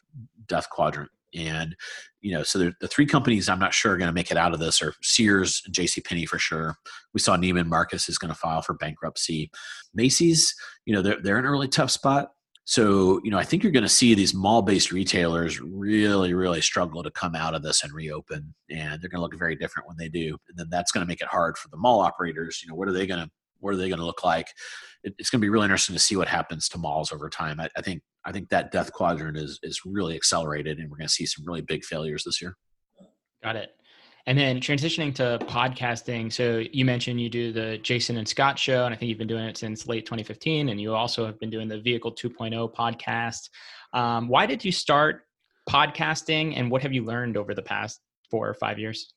[0.48, 1.10] death quadrant.
[1.36, 1.76] And
[2.22, 4.54] you know, so the three companies I'm not sure are going to make it out
[4.54, 6.02] of this are Sears and J.C.
[6.02, 6.76] Penney for sure.
[7.14, 9.52] We saw Neiman Marcus is going to file for bankruptcy.
[9.94, 12.30] Macy's, you know, they're they're in a really tough spot.
[12.66, 17.04] So, you know, I think you're going to see these mall-based retailers really, really struggle
[17.04, 19.98] to come out of this and reopen, and they're going to look very different when
[19.98, 20.38] they do.
[20.48, 22.62] And then that's going to make it hard for the mall operators.
[22.64, 23.30] You know, what are they going to
[23.60, 24.48] what are they going to look like?
[25.04, 27.60] It, it's going to be really interesting to see what happens to malls over time.
[27.60, 31.08] I, I think I think that death quadrant is is really accelerated, and we're going
[31.08, 32.56] to see some really big failures this year.
[33.44, 33.72] Got it.
[34.26, 36.32] And then transitioning to podcasting.
[36.32, 39.28] So you mentioned you do the Jason and Scot show, and I think you've been
[39.28, 40.70] doing it since late 2015.
[40.70, 43.50] And you also have been doing the Vehicle 2.0 podcast.
[43.92, 45.24] Um, why did you start
[45.70, 48.00] podcasting, and what have you learned over the past
[48.32, 49.14] four or five years?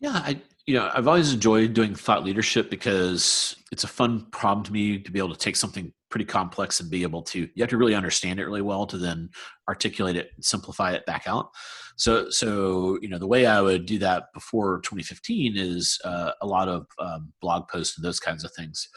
[0.00, 4.64] Yeah, I you know I've always enjoyed doing thought leadership because it's a fun problem
[4.66, 7.62] to me to be able to take something pretty complex and be able to you
[7.62, 9.30] have to really understand it really well to then
[9.66, 11.48] articulate it and simplify it back out.
[11.96, 16.46] So so you know the way I would do that before 2015 is uh, a
[16.46, 18.90] lot of um, blog posts and those kinds of things.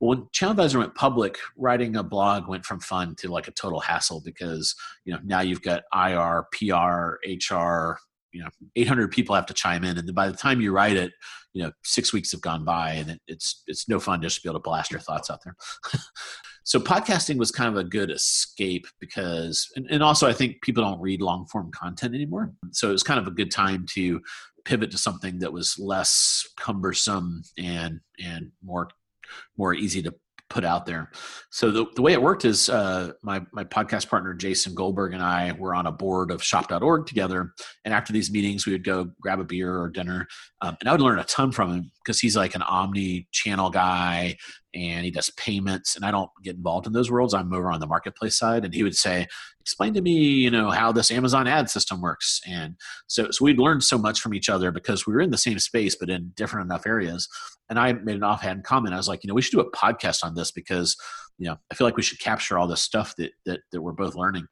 [0.00, 3.80] Well, when ChannelAdvisor went public, writing a blog went from fun to like a total
[3.80, 4.74] hassle because
[5.06, 7.96] you know now you've got IR, PR, HR,
[8.34, 11.12] you know 800 people have to chime in and by the time you write it
[11.54, 14.42] you know six weeks have gone by and it, it's it's no fun just to
[14.42, 15.56] be able to blast your thoughts out there.
[16.66, 20.82] So podcasting was kind of a good escape because and, and also i think people
[20.82, 22.54] don't read long form content anymore.
[22.72, 24.22] So it was kind of a good time to
[24.64, 28.88] pivot to something that was less cumbersome and and more
[29.58, 30.14] more easy to
[30.54, 31.10] put out there.
[31.50, 35.22] So the, the way it worked is uh, my my podcast partner Jason Goldberg and
[35.22, 37.52] I were on a board of Shop.org together,
[37.84, 40.28] and after these meetings, we would go grab a beer or dinner,
[40.62, 44.36] um, and I would learn a ton from him because he's like an omni-channel guy
[44.74, 47.34] and he does payments and i don't get involved in those worlds.
[47.34, 49.26] I'm over on the marketplace side and he would say
[49.60, 52.40] explain to me you know how this amazon ad system works.
[52.46, 55.38] And so, so we'd learned so much from each other because we were in the
[55.38, 57.28] same space but in different enough areas.
[57.70, 58.94] And i made an offhand comment.
[58.94, 60.96] I was like you know we should do a podcast on this because
[61.38, 63.92] you know i feel like we should capture all this stuff that that, that we're
[63.92, 64.46] both learning.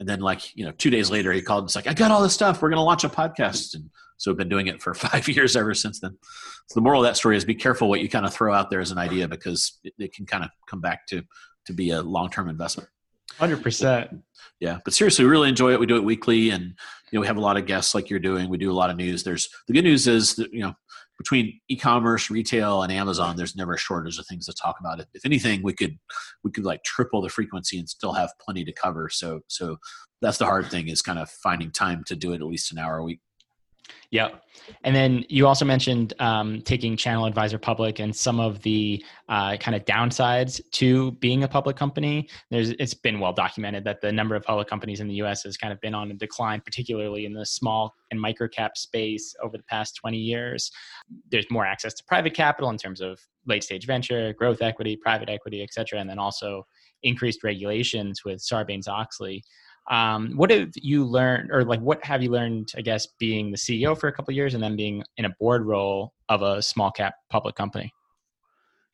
[0.00, 2.10] And then like you know two days later he called and was like i got
[2.10, 2.60] all this stuff.
[2.60, 3.74] We're going to launch a podcast.
[3.74, 6.16] And so we've been doing it for five years ever since then.
[6.68, 8.70] So the moral of that story is be careful what you kind of throw out
[8.70, 11.22] there as an idea because it, it can kind of come back to
[11.66, 12.88] to be a long term investment.
[13.38, 14.10] Hundred percent.
[14.60, 15.80] Yeah, but seriously, we really enjoy it.
[15.80, 18.18] We do it weekly, and you know we have a lot of guests like you're
[18.18, 18.48] doing.
[18.48, 19.24] We do a lot of news.
[19.24, 20.74] There's the good news is that you know
[21.18, 25.00] between e-commerce, retail, and Amazon, there's never a shortage of things to talk about.
[25.00, 25.98] If, if anything, we could
[26.44, 29.08] we could like triple the frequency and still have plenty to cover.
[29.08, 29.78] So so
[30.20, 32.78] that's the hard thing is kind of finding time to do it at least an
[32.78, 33.20] hour a week.
[34.10, 34.42] Yep.
[34.84, 39.74] And then you also mentioned um, taking ChannelAdvisor public and some of the uh, kind
[39.74, 42.28] of downsides to being a public company.
[42.50, 45.42] There's, it's been well documented that the number of public companies in the U.S.
[45.44, 49.34] has kind of been on a decline, particularly in the small and micro cap space
[49.42, 50.70] over the past 20 years.
[51.30, 55.30] There's more access to private capital in terms of late stage venture, growth equity, private
[55.30, 56.66] equity, et cetera, and then also
[57.02, 59.42] increased regulations with Sarbanes Oxley.
[59.90, 62.72] Um, what have you learned, or like what have you learned?
[62.76, 65.66] I guess being the CEO for a couple years and then being in a board
[65.66, 67.92] role of a small cap public company.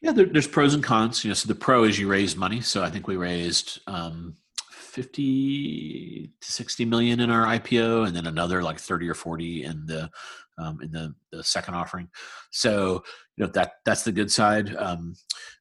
[0.01, 1.24] Yeah, there, there's pros and cons.
[1.24, 2.61] You know, so the pro is you raise money.
[2.61, 4.36] So I think we raised um,
[4.70, 9.86] 50 to 60 million in our IPO, and then another like 30 or 40 in
[9.86, 10.11] the
[10.59, 12.09] um, in the, the second offering.
[12.51, 13.05] So
[13.36, 14.74] you know that that's the good side.
[14.76, 15.14] Um,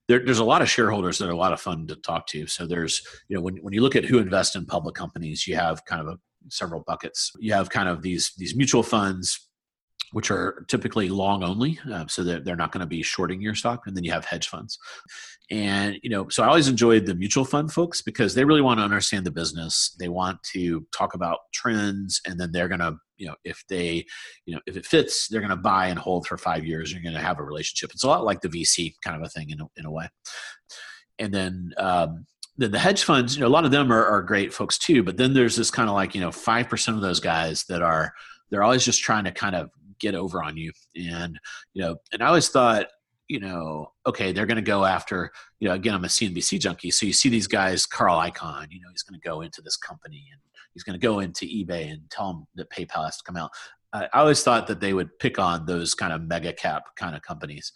[0.08, 2.48] there, there's a lot of shareholders that are a lot of fun to talk to.
[2.48, 5.56] So there's you know when when you look at who invest in public companies, you
[5.56, 6.18] have kind of a,
[6.50, 7.32] several buckets.
[7.40, 9.47] You have kind of these these mutual funds
[10.12, 13.56] which are typically long only, uh, so they're, they're not going to be shorting your
[13.56, 13.86] stock.
[13.86, 14.80] And then you have hedge funds.
[15.50, 18.80] And, you know, so I always enjoyed the mutual fund folks because they really want
[18.80, 19.96] to understand the business.
[20.00, 24.06] They want to talk about trends and then they're going to, you know, if they,
[24.46, 26.92] you know, if it fits, they're going to buy and hold for five years.
[26.92, 27.92] You're going to have a relationship.
[27.94, 30.10] It's a lot like the VC kind of a thing in a, in a way.
[31.20, 32.26] And then, um,
[32.58, 35.04] then the hedge funds, you know, a lot of them are, are great folks too,
[35.04, 38.14] but then there's this kind of like, you know, 5% of those guys that are,
[38.50, 40.72] they're always just trying to kind of get over on you.
[40.96, 41.40] And,
[41.74, 42.88] you know, and I always thought,
[43.28, 46.92] you know, okay, they're going to go after, you know, again, I'm a CNBC junkie.
[46.92, 49.76] So you see these guys, Carl Icahn, you know, he's going to go into this
[49.76, 50.42] company and
[50.74, 53.52] he's going to go into eBay and tell them that PayPal has to come out.
[53.94, 57.22] I always thought that they would pick on those kind of mega cap kind of
[57.22, 57.72] companies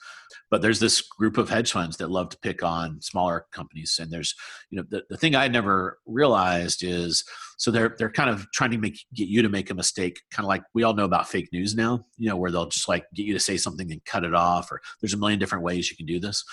[0.51, 3.97] but there's this group of hedge funds that love to pick on smaller companies.
[3.99, 4.35] And there's
[4.69, 7.23] you know the, the thing i never realized is
[7.57, 10.45] so they're they're kind of trying to make get you to make a mistake kind
[10.45, 13.05] of like we all know about fake news now you know where they'll just like
[13.13, 15.89] get you to say something and cut it off or there's a million different ways
[15.89, 16.43] you can do this.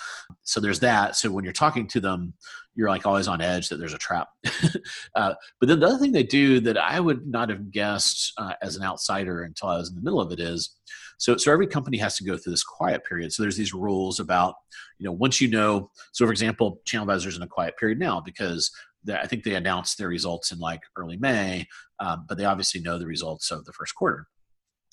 [0.43, 1.17] So there's that.
[1.17, 2.35] So when you're talking to them
[2.75, 4.29] you're like always on edge that there's a trap.
[5.15, 8.53] Uh, but then the other thing they do that i would not have guessed uh,
[8.63, 10.77] as an outsider until i was in the middle of it is
[11.19, 13.33] so, so every company has to go through this quiet period.
[13.33, 14.55] So there's these rules about,
[14.99, 18.71] you know, once you know, so for example, ChannelAdvisor's in a quiet period now because
[19.13, 21.67] I think they announced their results in like early May,
[22.01, 24.27] um, but they obviously know the results of the first quarter.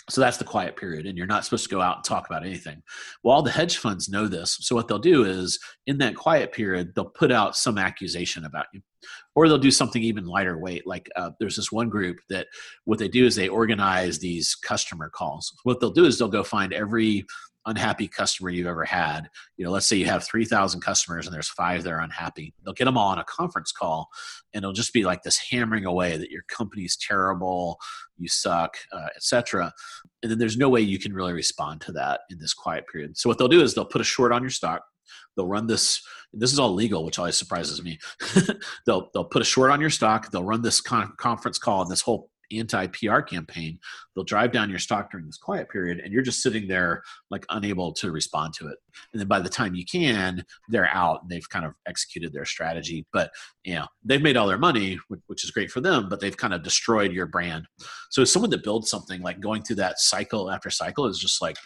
[0.08, 2.46] So that's the quiet period, and you're not supposed to go out and talk about
[2.46, 2.84] anything.
[3.24, 4.58] Well, all the hedge funds know this.
[4.62, 8.68] So what they'll do is, in that quiet period, they'll put out some accusation about
[8.72, 8.82] you,
[9.34, 10.86] or they'll do something even lighter weight.
[10.86, 12.46] Like uh, there's this one group that
[12.84, 15.52] what they do is they organize these customer calls.
[15.64, 17.26] What they'll do is they'll go find every
[17.66, 19.30] unhappy customer you've ever had.
[19.58, 22.54] You know, let's say you have 3,000 customers and there's five that are unhappy.
[22.64, 24.10] They'll get them all on a conference call
[24.54, 27.80] and it'll just be like this hammering away that your company's terrible,
[28.18, 29.74] you suck, uh, etc.
[30.22, 33.18] And then there's no way you can really respond to that in this quiet period.
[33.18, 34.84] So what they'll do is they'll put a short on your stock.
[35.36, 36.02] They'll run this.
[36.34, 38.00] This is all legal, which always surprises me.
[38.86, 40.32] they'll they'll put a short on your stock.
[40.32, 43.80] They'll run this con- conference call and this whole anti PR campaign,
[44.16, 47.46] they'll drive down your stock during this quiet period, and you're just sitting there like
[47.50, 48.78] unable to respond to it.
[49.14, 52.46] And then by the time you can, they're out and they've kind of executed their
[52.46, 53.06] strategy.
[53.12, 53.32] But
[53.64, 56.54] you know, they've made all their money, which is great for them, but they've kind
[56.54, 57.66] of destroyed your brand.
[58.10, 61.58] So someone that builds something like going through that cycle after cycle is just like,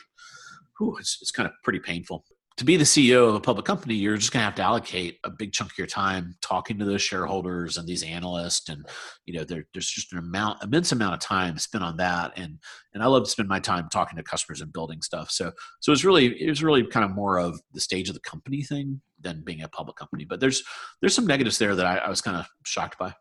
[0.77, 2.23] whew, it's, it's kind of pretty painful
[2.59, 5.17] to be the CEO of a public company, you're just going to have to allocate
[5.23, 8.85] a big chunk of your time talking to those shareholders and these analysts, and
[9.25, 12.59] you know there, there's just an amount, immense amount of time spent on that, and
[12.93, 15.31] and I love to spend my time talking to customers and building stuff.
[15.31, 18.21] So so it's really it was really kind of more of the stage of the
[18.21, 20.25] company thing than being a public company.
[20.25, 20.61] But there's
[20.99, 23.13] there's some negatives there that I, I was kind of shocked by.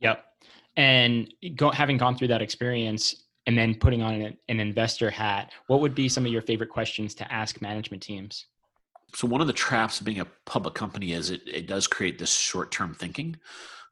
[0.00, 0.22] Yep,
[0.76, 5.50] and go, having gone through that experience, and then putting on an, an, investor hat,
[5.68, 8.48] what would be some of your favorite questions to ask management teams?
[9.14, 12.18] So one of the traps of being a public company is it, it does create
[12.18, 13.36] this short-term thinking.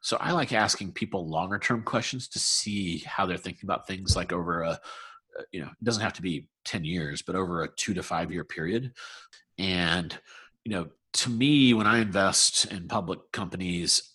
[0.01, 4.15] So i like asking people longer term questions to see how they're thinking about things
[4.15, 7.63] like over a uh, you know it doesn't have to be 10 years but over
[7.63, 8.93] a two to five year period.
[9.57, 10.17] And
[10.65, 14.10] you know to me when i invest in public companies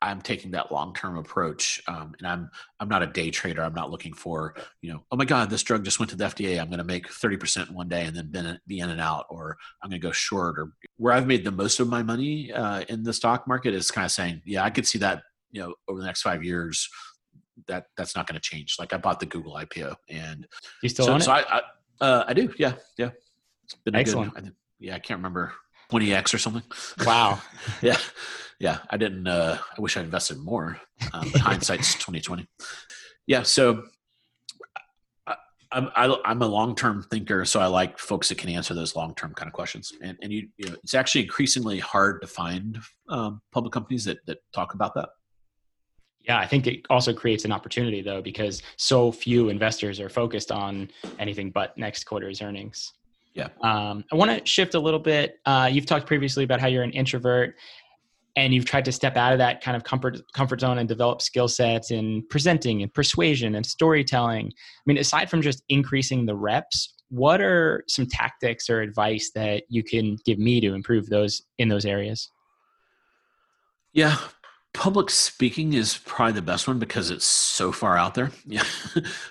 [0.00, 3.62] I'm taking that long term approach, um, and I'm I'm not a day trader.
[3.62, 6.24] I'm not looking for you know, oh my God, this drug just went to the
[6.24, 6.60] FDA.
[6.60, 9.56] I'm going to make thirty percent one day and then be in and out, or
[9.82, 10.58] I'm going to go short.
[10.58, 13.90] Or where I've made the most of my money uh, in the stock market is
[13.90, 16.88] kind of saying, yeah, I could see that you know over the next five years
[17.66, 18.76] that that's not going to change.
[18.78, 20.46] Like I bought the Google IPO, and
[20.82, 21.24] you still so, own it?
[21.24, 21.60] So I, I,
[22.00, 23.10] uh, I do, yeah, yeah.
[23.64, 24.34] It's been Excellent.
[24.34, 25.52] Good, I yeah, I can't remember
[25.90, 26.62] 20x or something.
[27.04, 27.40] Wow.
[27.82, 27.96] yeah,
[28.58, 28.78] yeah.
[28.90, 29.26] I didn't.
[29.26, 30.80] Uh, I wish I invested more.
[31.12, 32.46] Um, but hindsight's 2020.
[33.26, 33.42] Yeah.
[33.42, 33.84] So
[35.70, 39.34] I'm, I, I'm a long-term thinker, so I like folks that can answer those long-term
[39.34, 39.92] kind of questions.
[40.02, 42.78] And, and you, you know, it's actually increasingly hard to find
[43.08, 45.10] um, public companies that that talk about that.
[46.20, 50.50] Yeah, I think it also creates an opportunity though, because so few investors are focused
[50.52, 52.92] on anything but next quarter's earnings.
[53.34, 53.48] Yeah.
[53.62, 55.38] Um, I want to shift a little bit.
[55.46, 57.54] Uh, you've talked previously about how you're an introvert,
[58.36, 61.20] and you've tried to step out of that kind of comfort comfort zone and develop
[61.20, 64.46] skill sets in presenting and persuasion and storytelling.
[64.46, 69.64] I mean, aside from just increasing the reps, what are some tactics or advice that
[69.68, 72.30] you can give me to improve those in those areas?
[73.92, 74.18] Yeah,
[74.74, 78.30] public speaking is probably the best one because it's so far out there.
[78.46, 78.64] Yeah.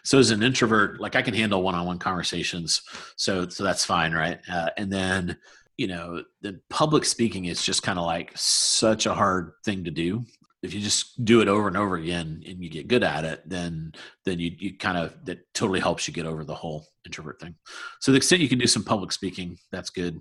[0.04, 2.82] so as an introvert, like I can handle one-on-one conversations,
[3.16, 4.40] so so that's fine, right?
[4.52, 5.38] Uh, and then
[5.78, 9.92] you know, the public speaking is just kind of like such a hard thing to
[9.92, 10.26] do.
[10.64, 13.48] If you just do it over and over again and you get good at it,
[13.48, 13.94] then
[14.26, 17.56] then you you kind of that totally helps you get over the whole introvert thing.
[18.02, 20.20] So the extent you can do some public speaking, that's good.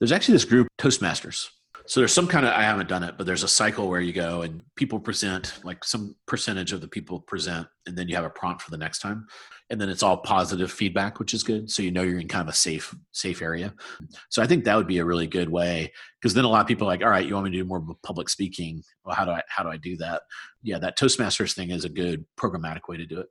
[0.00, 1.48] There's actually this group Toastmasters
[1.88, 4.12] so there's some kind of i haven't done it but there's a cycle where you
[4.12, 8.24] go and people present like some percentage of the people present and then you have
[8.24, 9.26] a prompt for the next time.
[9.70, 11.70] And then it's all positive feedback which is good.
[11.70, 13.74] So you know you're in kind of a safe safe area.
[14.28, 16.66] So i think that would be a really good way because then a lot of
[16.66, 18.82] people are like all right you want me to do more public speaking?
[19.04, 20.22] Well how do i how do i do that?
[20.62, 23.26] Yeah that toastmasters thing is a good programmatic way to do it.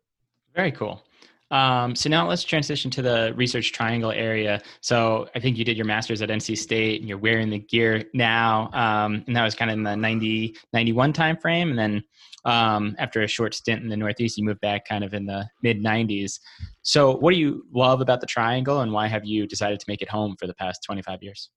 [0.55, 1.03] Very cool
[1.49, 4.61] um, so now let's transition to the research triangle area.
[4.81, 8.03] So I think you did your master's at NC State and you're wearing the gear
[8.13, 8.69] now.
[8.73, 11.69] Um, and that was kind of in the 90, 91 time frame.
[11.69, 12.03] And then
[12.43, 15.47] um, after a short stint in the Northeast, you moved back kind of in the
[15.63, 16.39] mid 90s.
[16.81, 20.01] So what do you love about the triangle and why have you decided to make
[20.01, 21.49] it home for the past 25 years?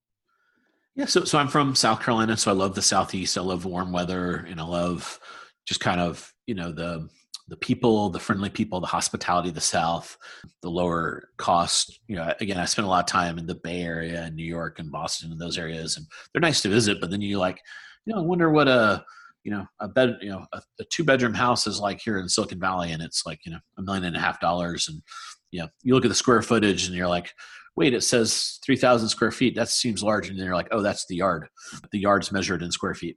[0.97, 3.38] Yeah, so so I'm from South Carolina, so I love the Southeast.
[3.38, 5.20] I love warm weather, and I love
[5.64, 7.09] just kind of you know the
[7.51, 10.16] the people, the friendly people, the hospitality of the South,
[10.62, 11.98] the lower cost.
[12.07, 14.46] You know, again, I spent a lot of time in the Bay Area and New
[14.46, 17.01] York and Boston and those areas, and they're nice to visit.
[17.01, 17.61] But then you like,
[18.07, 19.05] you know, I wonder what a
[19.42, 22.28] you know a bed you know a, a two bedroom house is like here in
[22.28, 25.03] Silicon Valley, and it's like you know a million and a half dollars, and
[25.51, 27.32] you know you look at the square footage and you're like.
[27.76, 29.55] Wait, it says 3,000 square feet.
[29.55, 30.28] That seems large.
[30.28, 31.46] And then you're like, oh, that's the yard.
[31.92, 33.16] The yard's measured in square feet.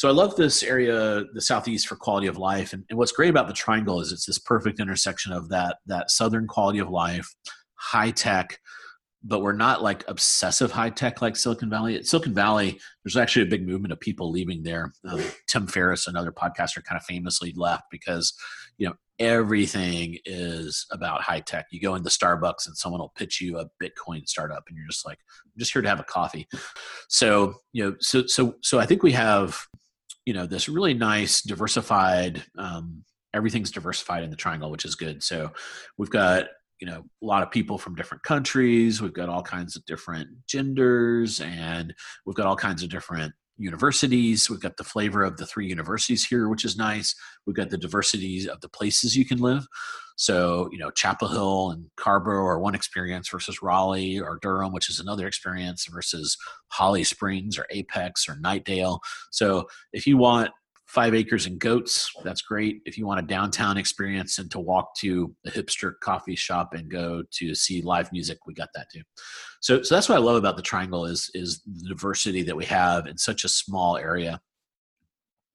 [0.00, 2.72] So I love this area, the southeast, for quality of life.
[2.72, 6.10] And, and what's great about the triangle is it's this perfect intersection of that that
[6.10, 7.28] southern quality of life,
[7.74, 8.58] high tech,
[9.22, 11.96] but we're not like obsessive high tech like Silicon Valley.
[11.96, 14.90] At Silicon Valley, there's actually a big movement of people leaving there.
[15.06, 18.32] Um, Tim Ferriss, another podcaster, kind of famously left because
[18.78, 21.66] you know everything is about high tech.
[21.72, 25.04] You go into Starbucks and someone will pitch you a Bitcoin startup, and you're just
[25.04, 26.48] like, I'm just here to have a coffee.
[27.10, 29.60] So you know, so so so I think we have
[30.24, 33.04] you know this really nice diversified um,
[33.34, 35.22] everything's diversified in the triangle which is good.
[35.22, 35.50] So
[35.98, 36.46] we've got
[36.80, 39.00] you know a lot of people from different countries.
[39.00, 41.94] We've got all kinds of different genders and
[42.24, 44.48] we've got all kinds of different universities.
[44.48, 47.14] We've got the flavor of the three universities here which is nice.
[47.46, 49.66] We've got the diversity of the places you can live
[50.20, 54.90] so, you know, Chapel Hill and Carrboro are one experience versus Raleigh or Durham, which
[54.90, 56.36] is another experience versus
[56.68, 58.98] Holly Springs or Apex or Knightdale.
[59.30, 60.50] So, if you want
[60.86, 62.82] five acres and goats, that's great.
[62.84, 66.90] If you want a downtown experience and to walk to a hipster coffee shop and
[66.90, 69.00] go to see live music, we got that too.
[69.60, 72.66] So, so that's what I love about the Triangle is is the diversity that we
[72.66, 74.38] have in such a small area.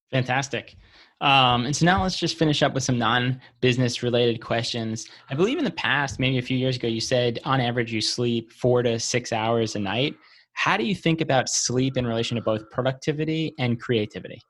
[0.09, 0.75] Fantastic.
[1.21, 5.07] Um, and so now let's just finish up with some non-business related questions.
[5.29, 8.01] I believe in the past, maybe a few years ago, you said on average you
[8.01, 10.15] sleep four to six hours a night.
[10.53, 14.41] How do you think about sleep in relation to both productivity and creativity?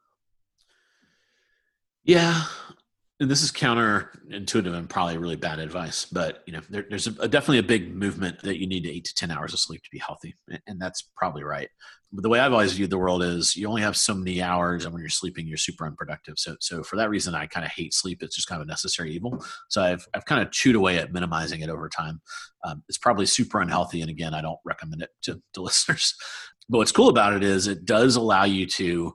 [2.03, 2.43] Yeah,
[3.20, 7.13] and this is counterintuitive and probably really bad advice, but you know, there, there's a,
[7.22, 9.82] a, definitely a big movement that you need to eight to ten hours of sleep
[9.84, 10.36] to be healthy,
[10.68, 11.70] and that's probably right.
[12.11, 14.84] But the way I've always viewed the world is you only have so many hours,
[14.84, 16.36] and when you're sleeping, you're super unproductive.
[16.38, 18.22] So, so for that reason, I kind of hate sleep.
[18.22, 19.43] It's just kind of a necessary evil.
[19.70, 22.22] So I've I've kind of chewed away at minimizing it over time.
[22.66, 26.16] Um, it's probably super unhealthy, and again, I don't recommend it to, to listeners.
[26.68, 29.13] But what's cool about it is it does allow you to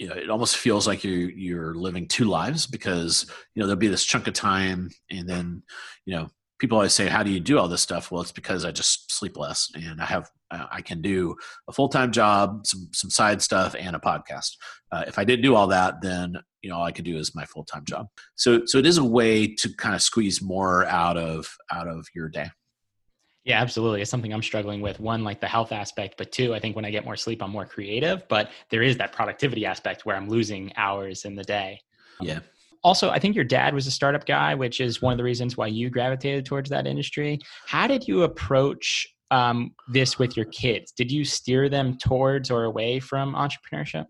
[0.00, 3.78] you know, it almost feels like you're you're living two lives because you know there'll
[3.78, 5.62] be this chunk of time, and then
[6.06, 8.64] you know people always say, "How do you do all this stuff?" Well, it's because
[8.64, 11.36] I just sleep less, and I have I can do
[11.68, 14.56] a full time job, some some side stuff, and a podcast.
[14.90, 17.34] Uh, if I didn't do all that, then you know all I could do is
[17.34, 18.06] my full time job.
[18.36, 22.06] So so it is a way to kind of squeeze more out of out of
[22.14, 22.48] your day.
[23.50, 24.00] Yeah, absolutely.
[24.00, 25.00] It's something I'm struggling with.
[25.00, 27.50] One, like the health aspect, but two, I think when I get more sleep, I'm
[27.50, 28.22] more creative.
[28.28, 31.80] But there is that productivity aspect where I'm losing hours in the day.
[32.20, 32.38] Yeah.
[32.84, 35.56] Also, I think your dad was a startup guy, which is one of the reasons
[35.56, 37.40] why you gravitated towards that industry.
[37.66, 40.92] How did you approach um, this with your kids?
[40.92, 44.04] Did you steer them towards or away from entrepreneurship?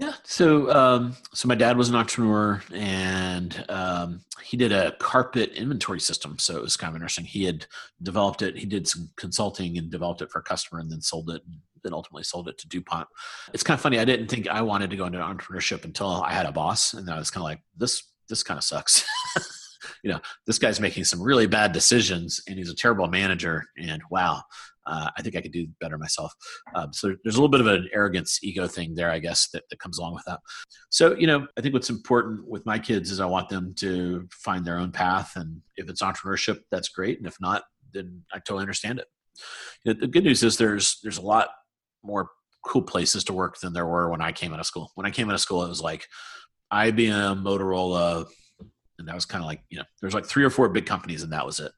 [0.00, 0.14] Yeah.
[0.24, 6.00] So, um, so my dad was an entrepreneur, and um, he did a carpet inventory
[6.00, 6.38] system.
[6.38, 7.26] So it was kind of interesting.
[7.26, 7.66] He had
[8.02, 8.56] developed it.
[8.56, 11.42] He did some consulting and developed it for a customer, and then sold it.
[11.44, 13.08] And then ultimately sold it to DuPont.
[13.52, 13.98] It's kind of funny.
[13.98, 17.08] I didn't think I wanted to go into entrepreneurship until I had a boss, and
[17.10, 19.04] I was kind of like, this this kind of sucks.
[20.02, 23.64] you know, this guy's making some really bad decisions, and he's a terrible manager.
[23.78, 24.42] And wow,
[24.86, 26.32] uh, I think I could do better myself.
[26.74, 29.64] Um, so there's a little bit of an arrogance, ego thing there, I guess, that,
[29.70, 30.40] that comes along with that.
[30.90, 34.26] So, you know, I think what's important with my kids is I want them to
[34.32, 35.32] find their own path.
[35.36, 37.18] And if it's entrepreneurship, that's great.
[37.18, 37.62] And if not,
[37.92, 39.06] then I totally understand it.
[39.84, 41.48] You know, the good news is there's there's a lot
[42.02, 42.30] more
[42.64, 44.90] cool places to work than there were when I came out of school.
[44.94, 46.06] When I came out of school, it was like
[46.72, 48.26] IBM, Motorola,
[49.00, 51.22] and that was kind of like you know there's like three or four big companies,
[51.22, 51.72] and that was it.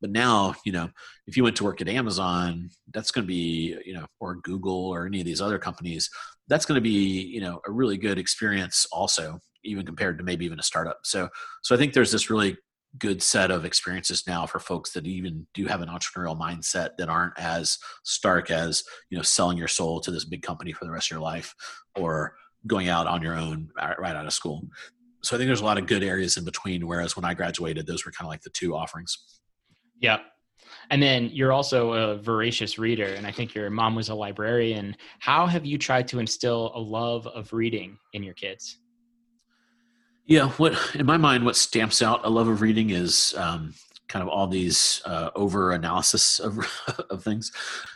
[0.00, 0.90] But now, you know,
[1.26, 4.88] if you went to work at Amazon, that's going to be, you know, or Google
[4.88, 6.08] or any of these other companies,
[6.46, 10.44] that's going to be, you know, a really good experience also, even compared to maybe
[10.44, 11.00] even a startup.
[11.02, 11.28] So,
[11.62, 12.56] so I think there's this really
[12.98, 17.08] good set of experiences now for folks that even do have an entrepreneurial mindset that
[17.08, 20.90] aren't as stark as, you know, selling your soul to this big company for the
[20.90, 21.54] rest of your life
[21.96, 22.34] or
[22.66, 24.62] going out on your own uh, right out of school.
[25.22, 26.86] So I think there's a lot of good areas in between.
[26.86, 29.40] Whereas when I graduated, those were kind of like the two offerings.
[30.00, 30.18] Yeah.
[30.90, 34.96] And then you're also a voracious reader, and I think your mom was a librarian.
[35.18, 38.78] How have you tried to instill a love of reading in your kids?
[40.24, 43.74] Yeah, what in my mind, what stamps out a love of reading is um,
[44.08, 46.58] kind of all these uh, over analysis of
[47.10, 47.52] of things.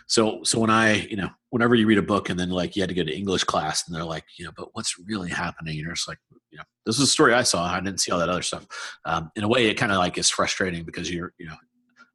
[0.07, 2.83] So, so when I, you know, whenever you read a book and then like you
[2.83, 5.77] had to go to English class and they're like, you know, but what's really happening?
[5.77, 6.19] You're just like,
[6.51, 7.65] you know, this is a story I saw.
[7.65, 8.67] I didn't see all that other stuff.
[9.05, 11.57] Um, in a way, it kind of like is frustrating because you're, you know,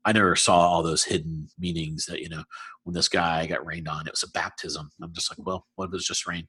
[0.06, 2.44] I never saw all those hidden meanings that you know
[2.84, 4.90] when this guy got rained on, it was a baptism.
[5.04, 6.48] I'm just like, well, what was just rain?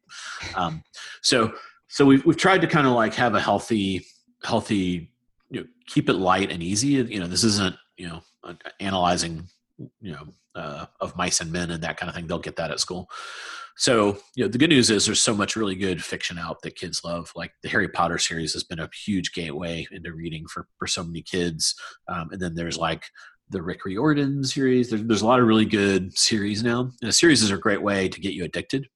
[0.54, 0.84] Um,
[1.22, 1.52] so
[1.88, 4.06] so we've we've tried to kind of like have a healthy
[4.44, 5.10] healthy
[5.50, 6.88] you know keep it light and easy.
[6.88, 8.22] You know, this isn't you know
[8.80, 9.48] analyzing
[10.00, 12.26] you know uh, of mice and men and that kind of thing.
[12.26, 13.08] They'll get that at school.
[13.76, 16.74] So, you know, the good news is there's so much really good fiction out that
[16.74, 17.30] kids love.
[17.36, 21.04] Like the Harry Potter series has been a huge gateway into reading for, for so
[21.04, 21.76] many kids.
[22.08, 23.04] Um, and then there's like
[23.50, 24.90] the Rick Riordan series.
[24.90, 26.90] There's, there's a lot of really good series now.
[27.02, 28.88] And series is a great way to get you addicted,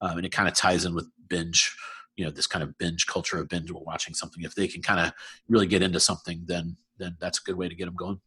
[0.00, 1.76] um, and it kind of ties in with binge.
[2.20, 4.42] You know, this kind of binge culture of binge watching something.
[4.42, 5.14] If they can kind of
[5.48, 8.20] really get into something, then then that's a good way to get them going.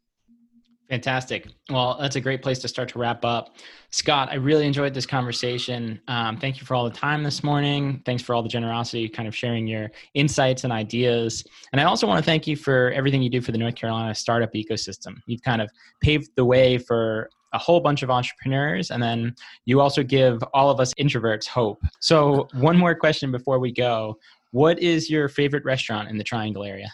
[0.90, 1.48] Fantastic.
[1.70, 3.56] Well, that's a great place to start to wrap up.
[3.92, 6.02] Scott, I really enjoyed this conversation.
[6.08, 8.02] Um, thank you for all the time this morning.
[8.04, 11.44] Thanks for all the generosity, kind of sharing your insights and ideas.
[11.72, 14.16] And I also want to thank you for everything you do for the North Carolina
[14.16, 15.18] startup ecosystem.
[15.28, 15.70] You've kind of
[16.02, 19.36] paved the way for a whole bunch of entrepreneurs, and then
[19.66, 21.82] you also give all of us introverts hope.
[22.00, 24.18] So, one more question before we go
[24.52, 26.92] What is your favorite restaurant in the Triangle area?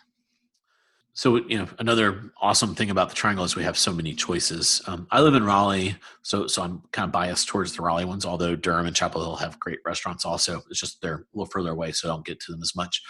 [1.20, 4.82] So you know, another awesome thing about the Triangle is we have so many choices.
[4.88, 8.26] Um, I live in Raleigh, so so I'm kind of biased towards the Raleigh ones.
[8.26, 11.72] Although Durham and Chapel Hill have great restaurants, also it's just they're a little further
[11.72, 13.02] away, so I don't get to them as much.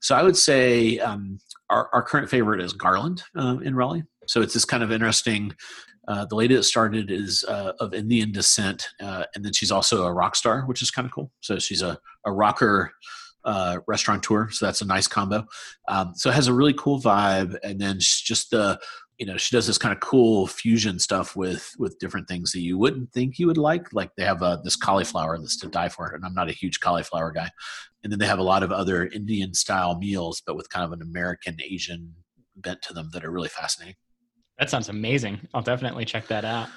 [0.00, 1.38] So I would say um,
[1.70, 4.02] our, our current favorite is Garland uh, in Raleigh.
[4.26, 5.54] So it's this kind of interesting.
[6.08, 10.04] Uh, the lady that started is uh, of Indian descent, uh, and then she's also
[10.04, 11.30] a rock star, which is kind of cool.
[11.40, 12.92] So she's a, a rocker
[13.44, 15.46] uh, restaurateur, so that's a nice combo.
[15.88, 18.80] Um, so it has a really cool vibe, and then just the
[19.18, 22.60] you know she does this kind of cool fusion stuff with with different things that
[22.60, 23.92] you wouldn't think you would like.
[23.92, 26.80] Like they have uh, this cauliflower that's to die for, and I'm not a huge
[26.80, 27.50] cauliflower guy.
[28.02, 30.92] And then they have a lot of other Indian style meals, but with kind of
[30.92, 32.14] an American Asian
[32.56, 33.94] bent to them that are really fascinating.
[34.58, 35.40] That sounds amazing.
[35.54, 36.68] I'll definitely check that out.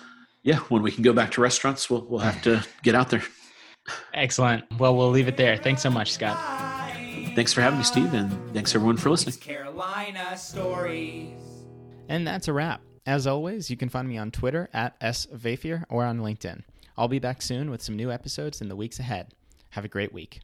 [0.43, 3.23] Yeah, when we can go back to restaurants, we'll we'll have to get out there.
[4.13, 4.63] Excellent.
[4.79, 5.57] Well, we'll leave it there.
[5.57, 6.37] Thanks so much, Scott.
[7.35, 9.35] Thanks for having me, Steve, and thanks everyone for listening.
[9.39, 11.33] Carolina stories.
[12.07, 12.81] And that's a wrap.
[13.05, 16.63] As always, you can find me on Twitter at SVafier or on LinkedIn.
[16.97, 19.33] I'll be back soon with some new episodes in the weeks ahead.
[19.71, 20.39] Have a great week.